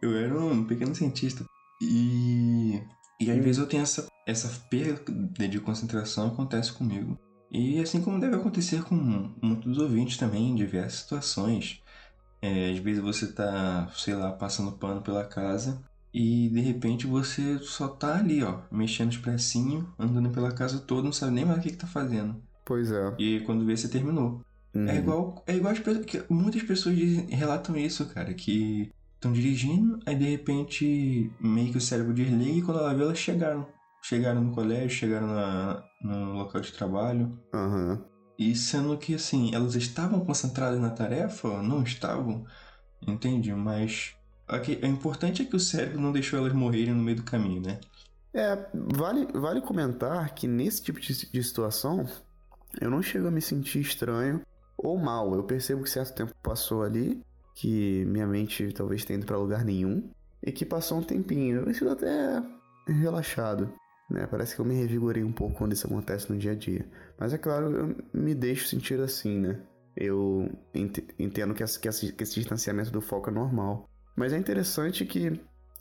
[0.00, 1.44] eu era um pequeno cientista.
[1.80, 2.82] E,
[3.20, 7.18] e às vezes eu tenho essa, essa perda de concentração acontece comigo.
[7.50, 8.94] E assim como deve acontecer com
[9.42, 11.82] muitos ouvintes também, em diversas situações.
[12.40, 17.58] É, às vezes você tá, sei lá, passando pano pela casa e de repente você
[17.58, 21.62] só tá ali, ó, mexendo expressinho, andando pela casa toda, não sabe nem mais o
[21.62, 22.42] que, que tá fazendo.
[22.64, 23.14] Pois é.
[23.18, 24.42] E quando vê, você terminou.
[24.74, 24.88] É uhum.
[24.88, 29.32] É igual, é igual as pessoas, que muitas pessoas dizem, relatam isso, cara, que estão
[29.32, 33.66] dirigindo, aí de repente meio que o cérebro desliga e quando ela vê, elas chegaram.
[34.02, 37.38] Chegaram no colégio, chegaram na, no local de trabalho.
[37.52, 37.98] Uhum.
[38.38, 42.44] E sendo que, assim, elas estavam concentradas na tarefa, não estavam,
[43.04, 43.52] entende?
[43.52, 44.14] Mas
[44.48, 47.78] o importante é que o cérebro não deixou elas morrerem no meio do caminho, né?
[48.32, 52.06] É, vale, vale comentar que nesse tipo de, de situação,
[52.80, 54.40] eu não chego a me sentir estranho
[54.76, 55.34] ou mal.
[55.34, 57.22] Eu percebo que certo tempo passou ali,
[57.54, 60.08] que minha mente talvez tenha ido pra lugar nenhum,
[60.42, 61.60] e que passou um tempinho.
[61.66, 62.42] Eu sinto até
[62.86, 63.72] relaxado.
[64.10, 64.26] Né?
[64.26, 66.86] Parece que eu me revigorei um pouco quando isso acontece no dia a dia.
[67.18, 69.60] Mas é claro, eu me deixo sentir assim, né?
[69.96, 70.48] Eu
[71.18, 73.88] entendo que esse distanciamento do foco é normal.
[74.18, 75.40] Mas é interessante que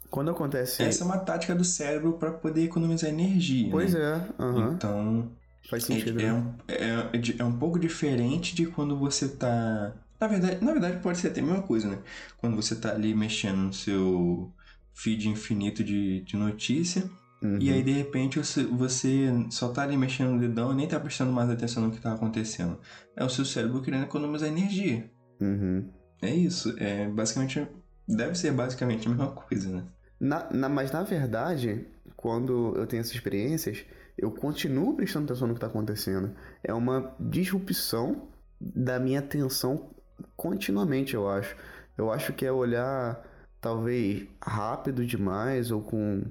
[0.09, 0.83] quando acontece.
[0.83, 3.69] Essa é uma tática do cérebro para poder economizar energia.
[3.71, 4.29] Pois né?
[4.39, 4.43] é.
[4.43, 4.73] Uhum.
[4.73, 5.31] Então.
[5.69, 6.19] Faz sentido.
[6.21, 9.93] É, é, um, é, é, um pouco diferente de quando você tá.
[10.19, 11.99] Na verdade, na verdade, pode ser até a mesma coisa, né?
[12.37, 14.51] Quando você tá ali mexendo no seu
[14.93, 17.09] feed infinito de, de notícia.
[17.41, 17.59] Uhum.
[17.59, 20.99] E aí, de repente, você, você só tá ali mexendo no dedão e nem tá
[20.99, 22.79] prestando mais atenção no que tá acontecendo.
[23.15, 25.11] É o seu cérebro querendo economizar energia.
[25.39, 25.87] Uhum.
[26.21, 26.73] É isso.
[26.79, 27.67] É basicamente
[28.07, 29.83] Deve ser basicamente a mesma coisa, né?
[30.19, 33.85] Na, na, mas na verdade, quando eu tenho essas experiências,
[34.17, 36.35] eu continuo prestando atenção no que está acontecendo.
[36.63, 39.91] É uma disrupção da minha atenção
[40.35, 41.55] continuamente, eu acho.
[41.97, 43.23] Eu acho que é olhar
[43.61, 46.23] talvez rápido demais ou com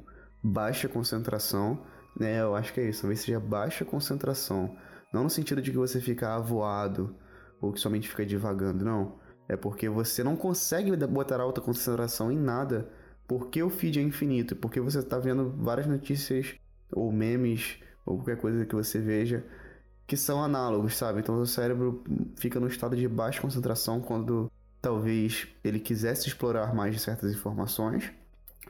[0.42, 1.84] baixa concentração.
[2.18, 2.40] Né?
[2.40, 4.76] Eu acho que é isso, talvez seja baixa concentração.
[5.12, 7.14] Não no sentido de que você fica avoado
[7.60, 9.18] ou que somente fica divagando, não.
[9.48, 12.88] É porque você não consegue botar alta concentração em nada
[13.26, 16.54] porque o feed é infinito, porque você está vendo várias notícias
[16.92, 19.44] ou memes ou qualquer coisa que você veja
[20.06, 21.20] que são análogos, sabe?
[21.20, 22.04] Então o cérebro
[22.36, 28.12] fica no estado de baixa concentração quando talvez ele quisesse explorar mais certas informações.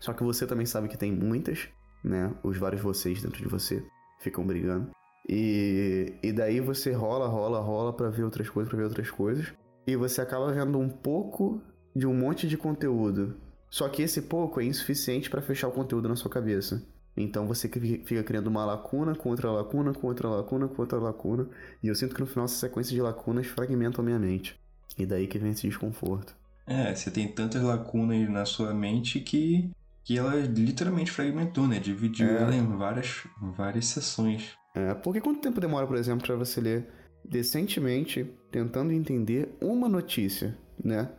[0.01, 1.69] Só que você também sabe que tem muitas,
[2.03, 2.35] né?
[2.43, 3.85] Os vários vocês dentro de você
[4.21, 4.91] ficam brigando.
[5.29, 9.53] E, e daí você rola, rola, rola para ver outras coisas, para ver outras coisas.
[9.87, 11.61] E você acaba vendo um pouco
[11.95, 13.37] de um monte de conteúdo.
[13.71, 16.87] Só que esse pouco é insuficiente para fechar o conteúdo na sua cabeça.
[17.17, 21.49] Então você fica criando uma lacuna contra lacuna, contra lacuna, contra lacuna.
[21.83, 24.61] E eu sinto que no final essa sequência de lacunas fragmenta a minha mente.
[24.99, 26.35] E daí que vem esse desconforto.
[26.67, 29.71] É, você tem tantas lacunas na sua mente que,
[30.05, 31.79] que ela literalmente fragmentou, né?
[31.79, 32.43] Dividiu é.
[32.43, 34.57] ela em várias, várias sessões.
[34.75, 36.89] É, porque quanto tempo demora, por exemplo, para você ler
[37.25, 41.11] decentemente, tentando entender uma notícia, né?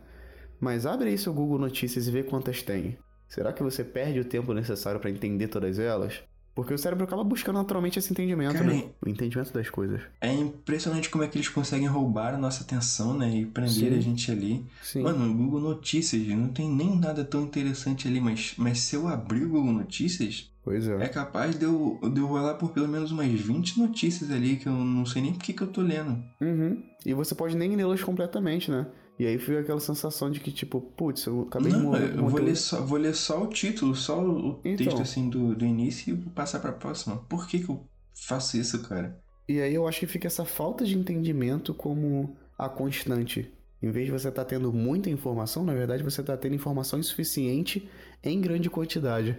[0.58, 2.98] Mas abre aí seu Google Notícias e vê quantas tem.
[3.28, 6.20] Será que você perde o tempo necessário para entender todas elas?
[6.52, 8.86] Porque o cérebro acaba buscando naturalmente esse entendimento, Cara, né?
[9.00, 10.00] O entendimento das coisas.
[10.20, 13.30] É impressionante como é que eles conseguem roubar a nossa atenção, né?
[13.32, 13.96] E prender Sim.
[13.96, 14.66] a gente ali.
[14.82, 15.02] Sim.
[15.04, 19.06] Mano, no Google Notícias não tem nem nada tão interessante ali, mas, mas se eu
[19.06, 21.02] abrir o Google Notícias, Pois é.
[21.02, 24.68] É capaz de eu, de eu rolar por pelo menos umas 20 notícias ali que
[24.68, 26.22] eu não sei nem por que, que eu tô lendo.
[26.42, 26.82] Uhum.
[27.06, 28.86] E você pode nem lê-las completamente, né?
[29.18, 32.14] E aí fica aquela sensação de que, tipo, putz, eu acabei não, de morrer.
[32.14, 35.54] Eu vou ler, só, vou ler só o título, só o então, texto assim do,
[35.54, 37.16] do início e vou passar pra próxima.
[37.16, 37.82] Por que, que eu
[38.14, 39.18] faço isso, cara?
[39.48, 43.50] E aí eu acho que fica essa falta de entendimento como a constante.
[43.80, 46.98] Em vez de você estar tá tendo muita informação, na verdade você está tendo informação
[46.98, 47.88] insuficiente
[48.22, 49.38] em grande quantidade.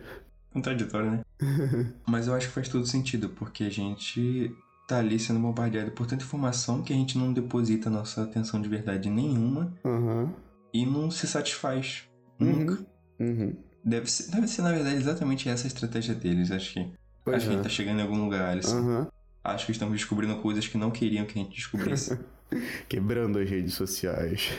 [0.51, 1.23] Contraditório, né?
[2.07, 4.55] Mas eu acho que faz todo sentido, porque a gente
[4.87, 8.67] tá ali sendo bombardeado por tanta informação que a gente não deposita nossa atenção de
[8.67, 10.33] verdade nenhuma uhum.
[10.73, 12.09] e não se satisfaz
[12.39, 12.83] nunca.
[13.19, 13.27] Uhum.
[13.27, 13.55] Uhum.
[13.85, 16.51] Deve, ser, deve ser, na verdade, exatamente essa a estratégia deles.
[16.51, 16.91] Acho que,
[17.23, 17.47] pois acho é.
[17.47, 17.63] que a gente é.
[17.63, 19.07] tá chegando em algum lugar, Alisson.
[19.43, 22.19] Acho que estamos descobrindo coisas que não queriam que a gente descobrisse.
[22.89, 24.49] Quebrando as redes sociais.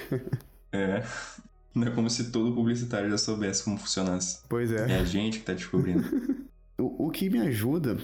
[0.73, 1.03] é.
[1.75, 4.43] Não é como se todo publicitário já soubesse como funcionasse.
[4.49, 4.91] Pois é.
[4.93, 6.05] É a gente que tá descobrindo.
[6.79, 7.99] o, o que me ajuda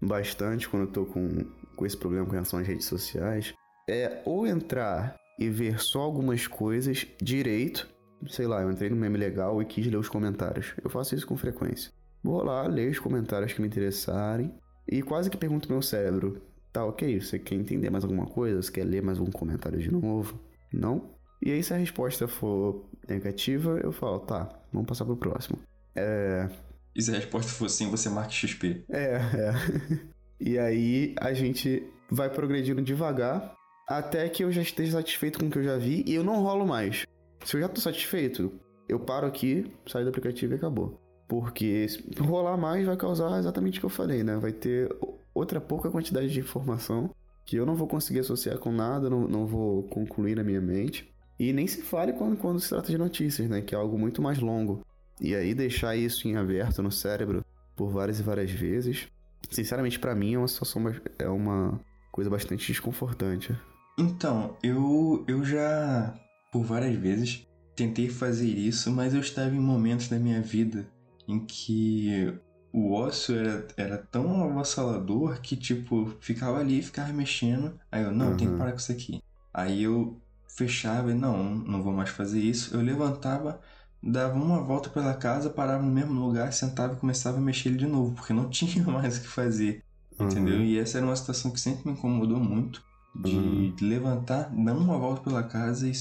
[0.00, 1.44] bastante quando eu tô com
[1.80, 3.54] com esse problema com relação às redes sociais
[3.88, 7.88] é ou entrar e ver só algumas coisas direito.
[8.28, 10.74] Sei lá, eu entrei no meme legal e quis ler os comentários.
[10.84, 11.90] Eu faço isso com frequência.
[12.22, 14.52] Vou lá, ler os comentários que me interessarem
[14.86, 18.60] e quase que pergunto pro meu cérebro: tá ok, você quer entender mais alguma coisa?
[18.60, 20.38] Você quer ler mais algum comentário de novo?
[20.70, 21.14] Não?
[21.42, 25.58] E aí, se a resposta for negativa, eu falo: tá, vamos passar pro próximo.
[25.94, 26.48] É.
[26.94, 28.84] E se a resposta for sim, você marca XP.
[28.88, 30.10] É, é.
[30.42, 33.54] E aí a gente vai progredindo devagar
[33.86, 36.42] até que eu já esteja satisfeito com o que eu já vi e eu não
[36.42, 37.04] rolo mais.
[37.44, 38.50] Se eu já tô satisfeito,
[38.88, 40.98] eu paro aqui, saio do aplicativo e acabou.
[41.28, 41.86] Porque
[42.18, 44.36] rolar mais vai causar exatamente o que eu falei, né?
[44.36, 44.90] Vai ter
[45.34, 49.46] outra pouca quantidade de informação que eu não vou conseguir associar com nada, não, não
[49.46, 51.09] vou concluir na minha mente.
[51.40, 53.62] E nem se fale quando, quando se trata de notícias, né?
[53.62, 54.84] Que é algo muito mais longo.
[55.20, 59.08] E aí deixar isso em aberto no cérebro por várias e várias vezes
[59.48, 60.82] sinceramente, para mim é uma situação,
[61.18, 63.56] é uma coisa bastante desconfortante.
[63.98, 66.14] Então, eu, eu já,
[66.52, 70.88] por várias vezes, tentei fazer isso, mas eu estava em momentos da minha vida
[71.28, 72.32] em que
[72.72, 77.78] o ócio era, era tão avassalador que, tipo, ficava ali e ficava mexendo.
[77.90, 78.36] Aí eu, não, uhum.
[78.36, 79.22] tem que parar com isso aqui.
[79.52, 80.20] Aí eu
[80.60, 82.74] fechava e, não, não vou mais fazer isso.
[82.74, 83.60] Eu levantava,
[84.02, 87.78] dava uma volta pela casa, parava no mesmo lugar, sentava e começava a mexer ele
[87.78, 89.82] de novo, porque não tinha mais o que fazer.
[90.18, 90.56] Entendeu?
[90.56, 90.64] Uhum.
[90.64, 92.82] E essa era uma situação que sempre me incomodou muito.
[93.12, 93.74] De uhum.
[93.80, 95.92] levantar, dar uma volta pela casa e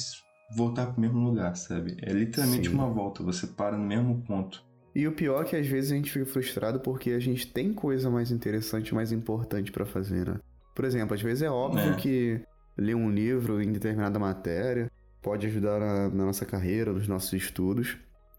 [0.56, 1.98] voltar pro mesmo lugar, sabe?
[2.04, 2.76] É literalmente Sim.
[2.76, 4.64] uma volta, você para no mesmo ponto.
[4.94, 7.74] E o pior é que às vezes a gente fica frustrado porque a gente tem
[7.74, 10.40] coisa mais interessante, mais importante para fazer, né?
[10.76, 11.96] Por exemplo, às vezes é óbvio é.
[11.96, 12.42] que
[12.78, 17.98] ler um livro em determinada matéria pode ajudar na, na, nossa carreira, nos nossos estudos.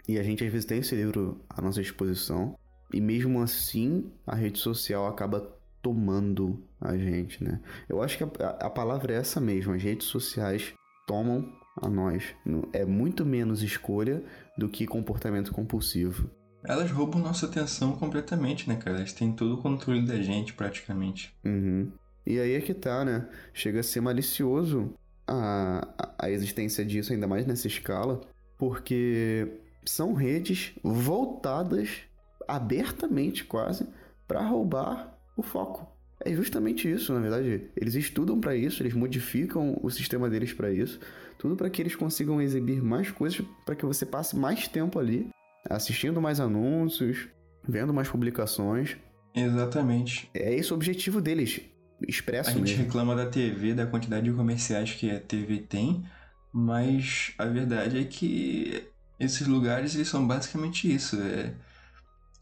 [0.09, 2.57] E a gente às vezes tem esse livro à nossa disposição.
[2.93, 7.61] E mesmo assim, a rede social acaba tomando a gente, né?
[7.89, 9.73] Eu acho que a, a palavra é essa mesmo.
[9.73, 10.75] As redes sociais
[11.07, 12.25] tomam a nós.
[12.73, 14.23] É muito menos escolha
[14.57, 16.31] do que comportamento compulsivo.
[16.63, 18.99] Elas roubam nossa atenção completamente, né, cara?
[18.99, 21.35] Elas têm todo o controle da gente, praticamente.
[21.45, 21.91] Uhum.
[22.31, 23.29] E aí é que tá, né?
[23.53, 24.95] Chega a ser malicioso
[25.27, 28.21] a, a existência disso, ainda mais nessa escala,
[28.57, 29.49] porque
[29.85, 32.03] são redes voltadas
[32.47, 33.85] abertamente quase
[34.29, 35.91] para roubar o foco.
[36.25, 37.69] É justamente isso, na verdade.
[37.75, 41.01] Eles estudam para isso, eles modificam o sistema deles para isso,
[41.37, 45.29] tudo para que eles consigam exibir mais coisas, para que você passe mais tempo ali,
[45.69, 47.27] assistindo mais anúncios,
[47.67, 48.97] vendo mais publicações.
[49.35, 50.31] Exatamente.
[50.33, 51.61] É esse o objetivo deles
[52.07, 52.85] expresso A gente mesmo.
[52.85, 56.05] reclama da TV, da quantidade de comerciais que a TV tem,
[56.53, 58.85] mas a verdade é que
[59.19, 61.21] esses lugares eles são basicamente isso.
[61.21, 61.55] É,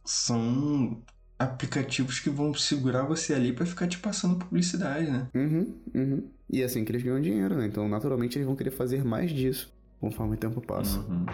[0.04, 1.02] são
[1.38, 5.28] aplicativos que vão segurar você ali pra ficar te passando publicidade, né?
[5.34, 6.30] Uhum, uhum.
[6.50, 7.66] E é assim que eles ganham dinheiro, né?
[7.66, 11.00] Então, naturalmente, eles vão querer fazer mais disso conforme o tempo passa.
[11.00, 11.26] Uhum.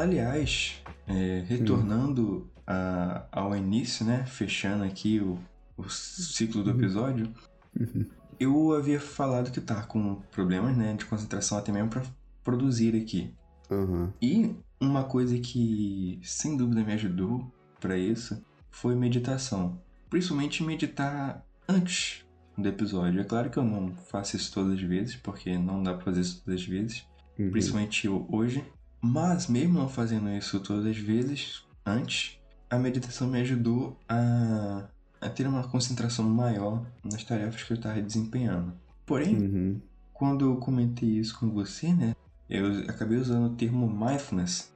[0.00, 4.26] Aliás, é, retornando a- ao início, né?
[4.26, 5.38] Fechando aqui o,
[5.74, 6.76] o ciclo do Uhum.
[6.76, 7.32] episódio,
[7.80, 8.04] Uhum.
[8.38, 10.92] eu havia falado que tá com problemas, né?
[10.92, 12.02] De concentração até mesmo pra
[12.44, 13.32] produzir aqui.
[13.70, 14.12] Aham.
[14.20, 19.80] E uma coisa que sem dúvida me ajudou pra isso foi meditação.
[20.10, 22.22] Principalmente meditar antes
[22.56, 23.18] do episódio.
[23.20, 26.20] É claro que eu não faço isso todas as vezes, porque não dá pra fazer
[26.20, 27.06] isso todas as vezes,
[27.38, 27.50] Uhum.
[27.50, 28.62] principalmente hoje.
[29.06, 32.38] Mas mesmo não fazendo isso todas as vezes antes,
[32.68, 34.88] a meditação me ajudou a,
[35.20, 38.72] a ter uma concentração maior nas tarefas que eu estava desempenhando.
[39.04, 39.80] Porém, Uhum.
[40.12, 42.14] quando eu comentei isso com você, né,
[42.50, 44.72] eu acabei usando o termo mindfulness,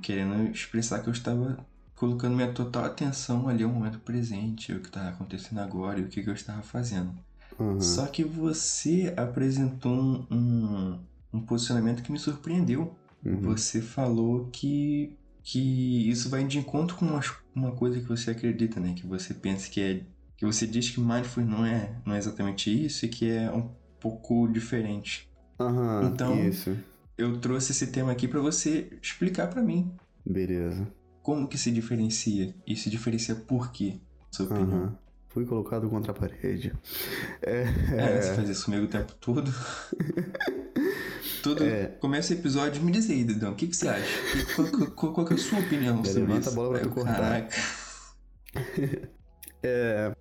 [0.00, 1.58] querendo expressar que eu estava
[1.96, 6.08] colocando minha total atenção ali ao momento presente, o que estava acontecendo agora e o
[6.08, 7.12] que, que eu estava fazendo.
[7.58, 7.80] Aham.
[7.80, 10.98] Só que você apresentou um, um,
[11.32, 12.94] um posicionamento que me surpreendeu.
[13.24, 13.40] Uhum.
[13.42, 17.20] Você falou que, que isso vai de encontro com uma,
[17.54, 18.94] uma coisa que você acredita, né?
[18.94, 20.02] Que você pensa que é.
[20.36, 23.70] Que você diz que mindfulness não é, não é exatamente isso e que é um
[24.00, 25.28] pouco diferente.
[25.60, 26.76] Aham, Então- isso.
[27.16, 29.92] Eu trouxe esse tema aqui para você explicar para mim
[30.26, 30.88] Beleza.
[31.22, 34.00] como que se diferencia e se diferencia por quê,
[34.32, 34.72] sua opinião.
[34.84, 34.98] Aham.
[35.32, 36.72] Fui colocado contra a parede.
[37.40, 37.62] É,
[37.96, 39.50] É, você faz isso comigo o tempo todo.
[41.42, 41.64] Tudo.
[41.64, 41.86] É.
[42.00, 44.06] Começa o episódio, me diz aí, Dedão, o que, que você acha?
[44.54, 46.50] Qual, qual- qual- é a sua opinião sobre levanta isso?
[46.50, 47.14] a bola pra tu cortar.
[47.16, 47.56] Caraca.
[49.64, 50.12] É,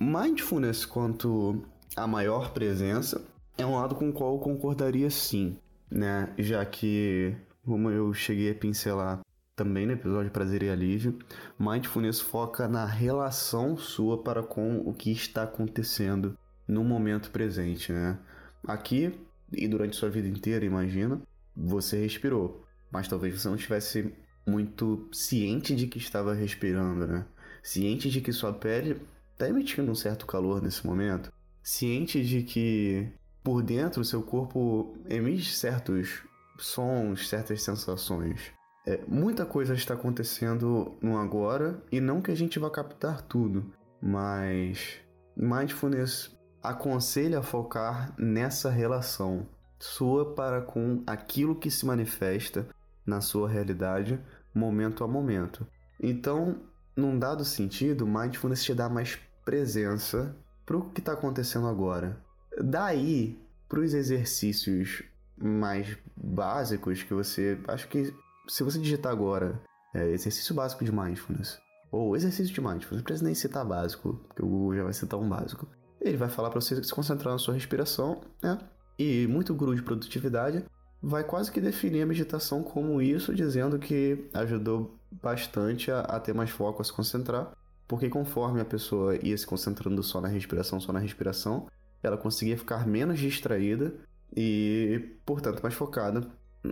[0.00, 1.62] mindfulness quanto
[1.94, 3.24] a maior presença
[3.56, 5.56] é um lado com o qual eu concordaria sim,
[5.88, 6.28] né?
[6.36, 9.20] Já que, como eu cheguei a pincelar
[9.60, 11.18] também no episódio Prazer e Alívio,
[11.58, 16.34] mindfulness foca na relação sua para com o que está acontecendo
[16.66, 18.18] no momento presente, né?
[18.66, 19.12] Aqui
[19.52, 21.20] e durante sua vida inteira, imagina,
[21.54, 24.14] você respirou, mas talvez você não estivesse
[24.46, 27.26] muito ciente de que estava respirando, né?
[27.62, 31.30] ciente de que sua pele está emitindo um certo calor nesse momento,
[31.62, 33.12] ciente de que
[33.44, 36.22] por dentro seu corpo emite certos
[36.56, 38.58] sons, certas sensações.
[38.86, 43.72] É, muita coisa está acontecendo no agora e não que a gente vá captar tudo,
[44.00, 44.98] mas
[45.36, 49.46] mindfulness aconselha a focar nessa relação
[49.78, 52.66] sua para com aquilo que se manifesta
[53.04, 54.20] na sua realidade
[54.54, 55.66] momento a momento.
[55.98, 56.60] Então,
[56.96, 62.18] num dado sentido, mindfulness te dá mais presença pro que está acontecendo agora.
[62.62, 63.38] Daí,
[63.68, 65.02] pros exercícios
[65.36, 67.58] mais básicos que você.
[67.68, 68.12] Acho que
[68.50, 69.62] se você digitar agora
[69.94, 71.58] é, exercício básico de mindfulness,
[71.90, 75.20] ou exercício de mindfulness, não precisa nem citar básico, porque o Google já vai citar
[75.20, 75.68] um básico.
[76.00, 78.58] Ele vai falar para você se concentrar na sua respiração, né?
[78.98, 80.64] E muito guru de produtividade
[81.02, 86.34] vai quase que definir a meditação como isso, dizendo que ajudou bastante a, a ter
[86.34, 87.52] mais foco, a se concentrar,
[87.86, 91.68] porque conforme a pessoa ia se concentrando só na respiração, só na respiração,
[92.02, 93.94] ela conseguia ficar menos distraída
[94.36, 96.26] e, portanto, mais focada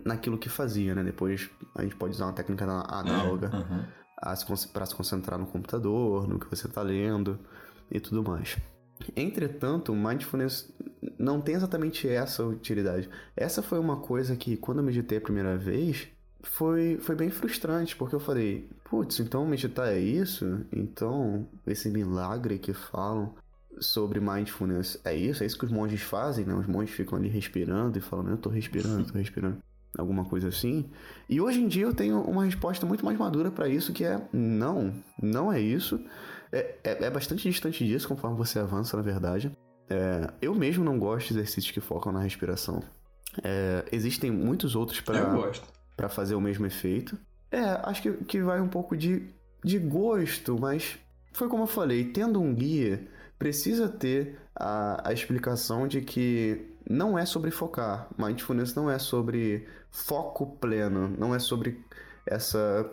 [0.05, 1.03] naquilo que fazia, né?
[1.03, 3.85] Depois a gente pode usar uma técnica análoga Uhum.
[4.21, 4.45] a se
[4.95, 7.39] concentrar no computador, no que você está lendo
[7.91, 8.57] e tudo mais.
[9.17, 10.73] Entretanto, o mindfulness
[11.19, 13.09] não tem exatamente essa utilidade.
[13.37, 16.09] Essa foi uma coisa que, quando eu meditei a primeira vez,
[16.43, 20.65] foi, foi bem frustrante, porque eu falei, putz, então meditar é isso?
[20.73, 23.35] Então, esse milagre que falam
[23.79, 25.43] sobre mindfulness é isso?
[25.43, 26.55] É isso que os monges fazem, né?
[26.55, 29.59] Os monges ficam ali respirando e falando, eu tô respirando, tô respirando.
[29.97, 30.91] Alguma coisa assim.
[31.29, 34.21] E hoje em dia eu tenho uma resposta muito mais madura para isso, que é
[34.33, 36.01] não, não é isso.
[36.53, 39.51] É, é, é bastante distante disso conforme você avança, na verdade.
[39.89, 42.83] É, eu mesmo não gosto de exercícios que focam na respiração.
[43.43, 47.19] É, existem muitos outros para fazer o mesmo efeito.
[47.51, 49.27] É, acho que, que vai um pouco de,
[49.65, 50.99] de gosto, mas
[51.33, 53.07] foi como eu falei, tendo um guia,
[53.39, 58.09] precisa ter a, a explicação de que não é sobre focar.
[58.19, 61.83] Mindfulness não é sobre foco pleno, não é sobre
[62.27, 62.89] essa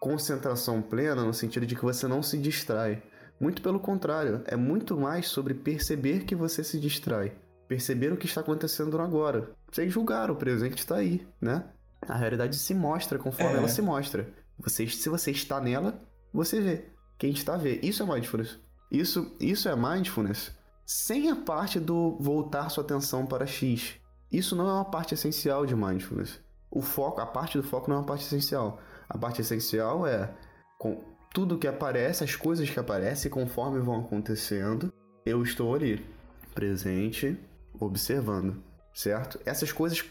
[0.00, 3.02] concentração plena no sentido de que você não se distrai.
[3.40, 7.32] Muito pelo contrário, é muito mais sobre perceber que você se distrai.
[7.68, 9.50] Perceber o que está acontecendo agora.
[9.72, 11.64] Sem julgar, o presente está aí, né?
[12.08, 13.58] A realidade se mostra conforme É.
[13.58, 14.28] ela se mostra.
[14.58, 16.00] Você, se você está nela,
[16.32, 16.84] você vê.
[17.18, 17.80] Quem está vê.
[17.82, 18.58] Isso é mindfulness.
[18.90, 20.56] Isso, isso é mindfulness
[20.86, 23.96] sem a parte do voltar sua atenção para X.
[24.30, 26.40] Isso não é uma parte essencial de mindfulness.
[26.70, 28.80] O foco, a parte do foco não é uma parte essencial.
[29.08, 30.32] A parte essencial é
[30.78, 31.02] com
[31.34, 34.92] tudo que aparece, as coisas que aparecem conforme vão acontecendo,
[35.24, 36.06] eu estou ali,
[36.54, 37.38] presente,
[37.78, 38.62] observando,
[38.94, 39.40] certo?
[39.44, 40.04] Essas coisas,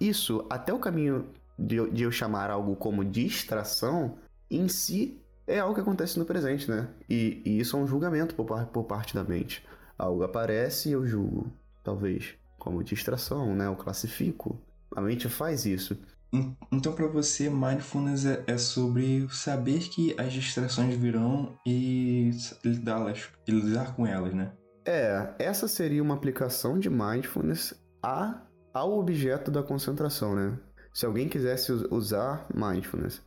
[0.00, 1.28] isso, até o caminho
[1.58, 4.16] de, de eu chamar algo como distração,
[4.50, 6.88] em si é algo que acontece no presente, né?
[7.08, 9.64] E, e isso é um julgamento por, por parte da mente.
[9.98, 11.50] Algo aparece e eu julgo,
[11.82, 13.66] talvez, como distração, né?
[13.66, 14.60] Eu classifico.
[14.94, 15.98] A mente faz isso.
[16.32, 22.30] En- Então, pra você, mindfulness é, é sobre saber que as distrações virão e
[22.64, 24.52] lidá-las, e lidar com elas, né?
[24.84, 28.42] É, essa seria uma aplicação de mindfulness a,
[28.72, 30.58] ao objeto da concentração, né?
[30.94, 33.20] Se alguém quisesse us- usar mindfulness,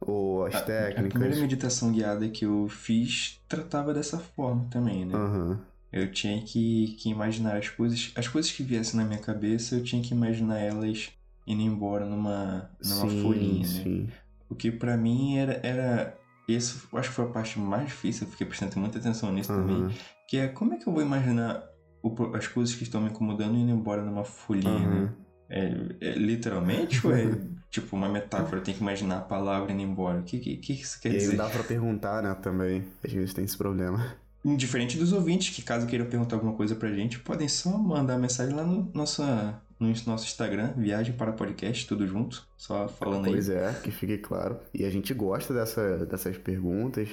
[0.00, 1.38] ou as A- A primeira técnicas.
[1.38, 5.14] meditação guiada que eu fiz tratava dessa forma também, né?
[5.14, 5.60] Aham.
[5.90, 9.82] Eu tinha que, que imaginar as coisas, as coisas que viessem na minha cabeça, eu
[9.82, 11.10] tinha que imaginar elas
[11.46, 13.82] indo embora numa, numa sim, folhinha, né?
[13.84, 14.08] sim.
[14.50, 18.30] O que pra mim era, era eu acho que foi a parte mais difícil, eu
[18.30, 19.92] fiquei prestando muita atenção nisso também, Aham.
[20.26, 21.62] que é como é que eu vou imaginar
[22.02, 24.96] o as coisas que estão me incomodando indo embora numa folhinha, né?
[24.98, 25.14] Aham.
[25.50, 27.22] É, é literalmente ou é
[27.70, 28.60] tipo uma metáfora?
[28.60, 30.20] Tem que imaginar a palavra indo embora.
[30.20, 31.28] O que, que, que isso quer E dizer?
[31.36, 32.84] não dá pra perguntar, né, também.
[33.04, 34.16] Às vezes tem esse problema.
[34.44, 38.54] Diferente dos ouvintes, que caso queiram perguntar alguma coisa pra gente, podem só mandar mensagem
[38.54, 43.32] lá no, nossa, no nosso Instagram, Viagem para Podcast, tudo junto, só falando aí.
[43.32, 44.58] Pois é, que fique claro.
[44.72, 47.08] E a gente gosta dessa, dessas perguntas,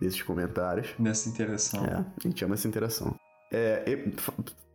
[0.00, 0.88] desses comentários.
[0.98, 1.84] Nessa interação.
[1.84, 3.14] É, a gente ama essa interação.
[3.52, 4.12] É, e,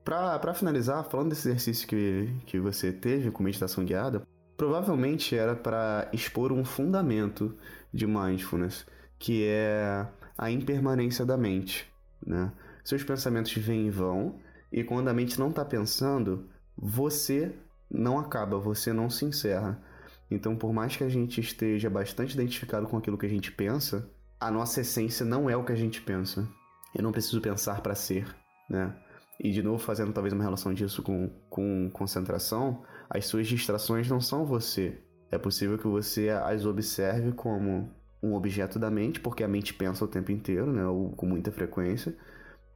[0.03, 4.21] pra, pra finalizar, falando desse exercício que, que você teve com meditação guiada,
[4.57, 7.55] provavelmente era para expor um fundamento
[7.93, 8.85] de mindfulness,
[9.17, 11.91] que é a impermanência da mente,
[12.25, 12.51] né?
[12.83, 14.39] Seus pensamentos vêm e vão,
[14.71, 17.55] e quando a mente não está pensando, você
[17.89, 19.81] não acaba, você não se encerra.
[20.29, 24.09] Então, por mais que a gente esteja bastante identificado com aquilo que a gente pensa,
[24.39, 26.47] a nossa essência não é o que a gente pensa.
[26.93, 28.27] Eu não preciso pensar para ser,
[28.69, 28.93] né?
[29.39, 32.83] E de novo, fazendo talvez uma relação disso com, com concentração,
[33.13, 34.97] as suas distrações não são você.
[35.31, 37.89] É possível que você as observe como
[38.21, 40.85] um objeto da mente, porque a mente pensa o tempo inteiro, né?
[40.85, 42.15] Ou com muita frequência.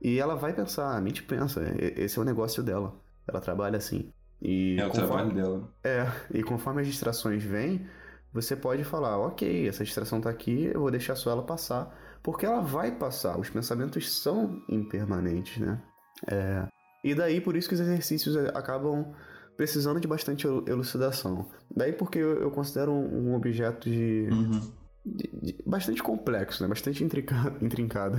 [0.02, 1.62] E ela vai pensar, a mente pensa.
[1.80, 2.94] Esse é o negócio dela.
[3.28, 4.12] Ela trabalha assim.
[4.42, 5.74] E É o conforme- trabalho dela.
[5.84, 7.88] é, e conforme as distrações vêm,
[8.32, 12.46] você pode falar, ok, essa distração tá aqui, eu vou deixar só ela passar, porque
[12.46, 15.82] ela vai passar, os pensamentos são impermanentes, né?
[16.30, 16.68] É,
[17.04, 19.14] e daí por isso que os exercícios é, acabam
[19.58, 21.48] precisando de bastante elu- elucidação.
[21.76, 24.62] Daí porque eu, eu considero um, um objeto de, Uhum.
[25.06, 26.70] de- de- bastante complexo, né?
[26.70, 28.18] Bastante intrincado, intrincado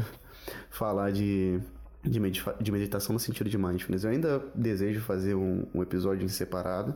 [0.70, 1.61] falar de,
[2.05, 4.05] de, medita- de meditação no sentido de mindfulness.
[4.05, 6.95] Eu ainda desejo fazer um, um episódio em separado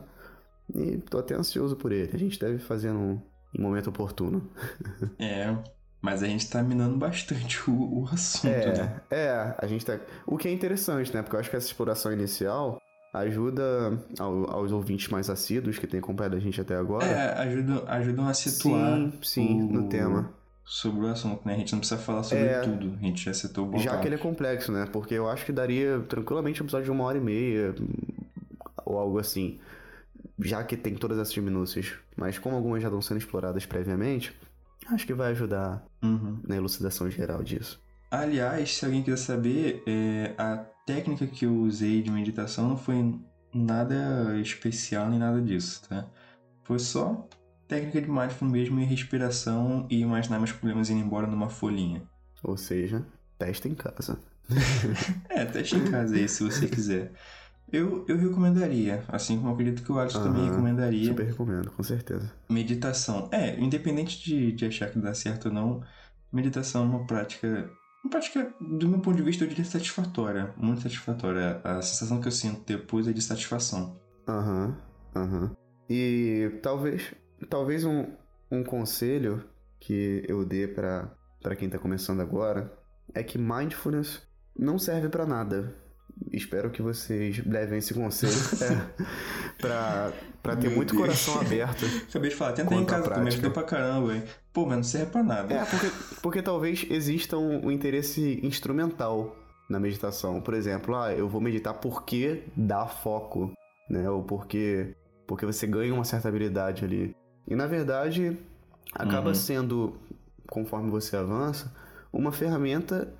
[0.75, 2.11] e tô até ansioso por ele.
[2.13, 3.21] A gente deve fazer num,
[3.57, 4.49] em momento oportuno.
[5.19, 5.55] É,
[6.01, 9.01] mas a gente tá minando bastante o, o assunto, né?
[9.09, 9.97] É, é, a gente tá.
[10.27, 11.21] O que é interessante, né?
[11.21, 12.77] Porque eu acho que essa exploração inicial
[13.13, 17.05] ajuda ao- aos ouvintes mais assíduos que têm acompanhado a gente até agora.
[17.05, 20.33] É, ajudam, ajudam a situar sim, sim, o- no tema.
[20.65, 21.53] sobre o assunto, né?
[21.55, 22.61] A gente não precisa falar sobre É.
[22.61, 24.87] tudo, a gente já citou boa Já que ele é complexo, né?
[24.91, 27.75] Porque eu acho que daria tranquilamente um episódio de uma hora e meia
[28.85, 29.59] ou algo assim.
[30.39, 31.93] Já que tem todas essas minúcias.
[32.15, 34.33] Mas como algumas já estão sendo exploradas previamente,
[34.91, 36.39] acho que vai ajudar Uhum.
[36.47, 37.79] na elucidação geral disso.
[38.09, 43.19] Aliás, se alguém quiser saber, é, a técnica que eu usei de meditação não foi
[43.53, 46.07] nada especial nem nada disso, tá?
[46.63, 47.27] Foi só
[47.67, 52.03] técnica de mindfulness mesmo e respiração e imaginar meus problemas indo embora numa folhinha.
[52.43, 53.05] Ou seja,
[53.37, 54.19] testa em casa.
[55.29, 57.11] É, teste em casa aí, se você quiser.
[57.71, 62.31] Eu, eu recomendaria, assim como acredito que o Alisson também recomendaria, Super recomendo, com certeza.
[62.47, 63.29] meditação.
[63.31, 65.81] É, independente de, de achar que dá certo ou não,
[66.31, 67.67] meditação é uma prática,
[68.03, 71.61] uma prática, do meu ponto de vista, eu diria satisfatória, muito satisfatória.
[71.63, 73.97] A sensação que eu sinto depois é de satisfação.
[74.27, 74.77] Aham,
[75.15, 75.55] aham.
[75.89, 77.13] E talvez,
[77.49, 78.05] talvez um,
[78.51, 79.43] um conselho
[79.79, 82.73] que eu dê para quem tá começando agora
[83.13, 84.21] é que mindfulness
[84.57, 85.75] não serve pra nada.
[86.31, 89.03] Espero que vocês levem esse conselho é,
[89.59, 91.05] pra, pra ter Meu muito Deus.
[91.05, 91.85] coração aberto.
[92.09, 94.23] Acabei de falar, tenta ir em casa, me ajudou pra caramba, hein?
[94.51, 95.53] Pô, mas não serve pra nada.
[95.53, 95.91] É, porque,
[96.21, 99.35] porque talvez exista um, um interesse instrumental
[99.69, 100.41] na meditação.
[100.41, 103.51] Por exemplo, ah, eu vou meditar porque dá foco,
[103.89, 104.09] né?
[104.09, 104.95] Ou porque,
[105.25, 107.15] porque você ganha uma certa habilidade ali.
[107.47, 108.37] E na verdade,
[108.93, 109.35] acaba uhum.
[109.35, 109.97] sendo,
[110.47, 111.73] conforme você avança,
[112.11, 113.11] uma ferramenta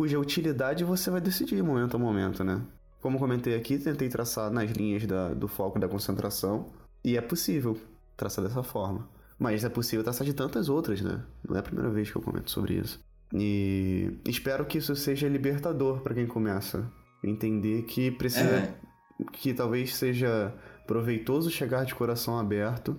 [0.00, 2.62] cuja utilidade você vai decidir momento a momento, né?
[3.02, 6.72] Como comentei aqui, tentei traçar nas linhas da, do foco e da concentração,
[7.04, 7.76] e é possível
[8.16, 9.06] traçar dessa forma.
[9.38, 11.22] Mas é possível traçar de tantas outras, né?
[11.46, 12.98] Não é a primeira vez que eu comento sobre isso.
[13.34, 16.90] E espero que isso seja libertador para quem começa.
[17.22, 18.48] Entender que precisa.
[18.48, 18.74] É.
[19.34, 20.50] que talvez seja
[20.86, 22.96] proveitoso chegar de coração aberto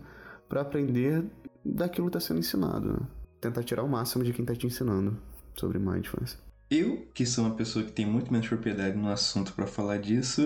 [0.47, 1.25] para aprender
[1.65, 2.93] daquilo que está sendo ensinado.
[2.93, 2.99] Né?
[3.39, 5.17] Tentar tirar o máximo de quem está te ensinando
[5.55, 6.50] sobre mindfulness.
[6.71, 10.41] Eu, que sou uma pessoa que tem muito menos propriedade no assunto para falar disso,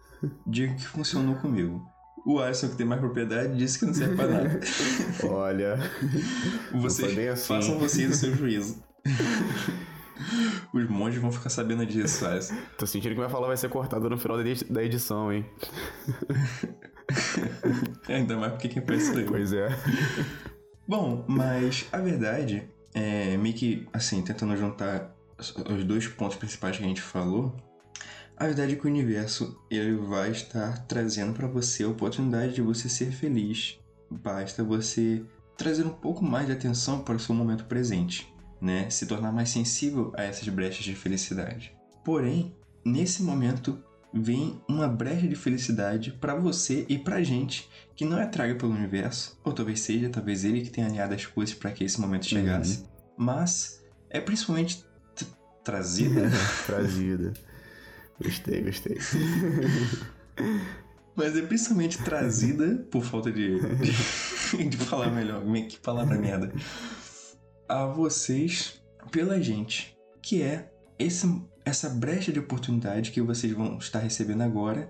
[0.46, 1.86] digo que funcionou comigo.
[2.24, 4.60] O Alisson, que tem mais propriedade, disse que não serve pra nada.
[5.30, 5.78] Olha.
[6.72, 7.46] Vocês assim.
[7.46, 8.82] façam vocês o seu juízo.
[10.72, 12.56] Os monges vão ficar sabendo disso, Alisson.
[12.78, 14.38] Tô sentindo que vai falar vai ser cortado no final
[14.70, 15.44] da edição, hein?
[18.08, 19.12] Ainda mais porque quem pensa.
[19.28, 19.68] Pois é.
[20.88, 26.84] Bom, mas a verdade é meio que, assim, tentando juntar os dois pontos principais que
[26.84, 27.54] a gente falou,
[28.36, 32.62] a verdade é que o universo ele vai estar trazendo para você a oportunidade de
[32.62, 33.78] você ser feliz.
[34.10, 35.24] Basta você
[35.56, 38.90] trazer um pouco mais de atenção para o seu momento presente, né?
[38.90, 41.74] Se tornar mais sensível a essas brechas de felicidade.
[42.04, 43.82] Porém, nesse momento
[44.12, 48.72] vem uma brecha de felicidade para você e pra gente que não é traga pelo
[48.72, 52.26] universo, ou talvez seja, talvez ele que tenha alinhado as coisas para que esse momento
[52.26, 52.86] chegasse, uhum.
[53.16, 54.84] mas é principalmente
[55.66, 56.30] Trazida?
[56.64, 57.32] Trazida.
[58.22, 58.96] Gostei, gostei.
[61.16, 63.58] Mas é principalmente trazida, por falta de,
[64.68, 66.52] de falar melhor, que palavra merda,
[67.68, 73.98] a vocês pela gente, que é esse, essa brecha de oportunidade que vocês vão estar
[73.98, 74.88] recebendo agora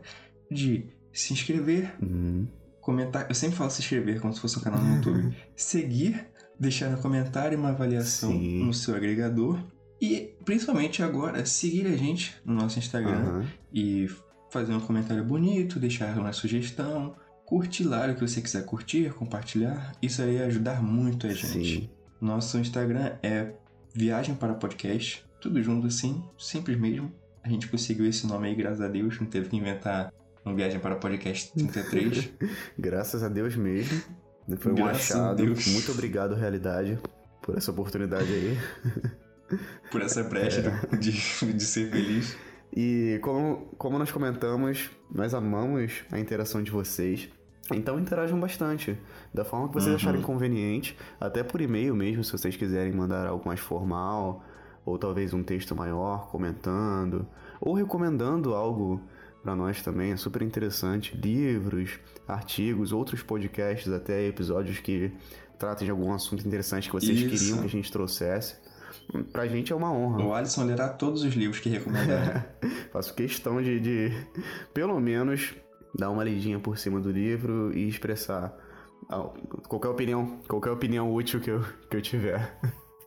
[0.51, 2.47] de se inscrever, uhum.
[2.81, 3.27] comentar.
[3.29, 5.35] Eu sempre falo se inscrever como se fosse um canal no YouTube.
[5.55, 6.27] Seguir,
[6.59, 8.65] deixar no comentário uma avaliação Sim.
[8.65, 9.65] no seu agregador
[10.01, 13.47] e principalmente agora, seguir a gente no nosso Instagram uhum.
[13.73, 14.09] e
[14.51, 19.93] fazer um comentário bonito, deixar uma sugestão, curtir lá o que você quiser curtir, compartilhar.
[20.03, 21.81] Isso aí ajudar muito a gente.
[21.81, 21.91] Sim.
[22.21, 23.53] Nosso Instagram é
[23.95, 27.13] Viagem para Podcast, tudo junto assim, simples mesmo.
[27.43, 30.13] A gente conseguiu esse nome aí, graças a Deus, não teve que inventar
[30.45, 32.31] um Viagem para Podcast 33.
[32.79, 34.03] graças a Deus mesmo.
[34.59, 35.45] Foi um graças achado.
[35.45, 36.99] Muito obrigado, realidade,
[37.43, 38.59] por essa oportunidade aí.
[39.91, 40.97] Por essa brecha é.
[40.97, 42.37] de, de ser feliz.
[42.75, 47.29] E como, como nós comentamos, nós amamos a interação de vocês.
[47.73, 48.97] Então interajam bastante,
[49.35, 49.97] da forma que vocês uhum.
[49.97, 54.45] acharem conveniente, até por e-mail mesmo, se vocês quiserem mandar algo mais formal,
[54.85, 57.27] ou talvez um texto maior comentando,
[57.61, 59.01] ou recomendando algo
[59.43, 65.13] para nós também, é super interessante, livros, artigos, outros podcasts, até episódios que
[65.59, 67.31] tratem de algum assunto interessante que vocês Isso.
[67.31, 68.57] queriam que a gente trouxesse.
[69.33, 70.25] Pra gente é uma honra.
[70.25, 72.43] O Alisson lerá todos os livros que recomendaram.
[72.93, 74.13] Faço questão de, de,
[74.75, 75.55] pelo menos,
[75.95, 78.57] dar uma lidinha por cima do livro e expressar
[79.69, 82.59] qualquer opinião, qualquer opinião útil que eu, que eu tiver.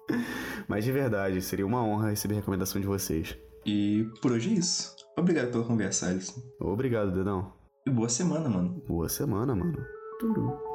[0.68, 3.38] Mas de verdade, seria uma honra receber a recomendação de vocês.
[3.66, 4.96] E por hoje é isso.
[5.18, 6.42] Obrigado pela conversa, Alisson.
[6.60, 7.54] Obrigado, Dedão.
[7.86, 8.82] E boa semana, mano.
[8.88, 9.86] Boa semana, mano.
[10.20, 10.69] Turu.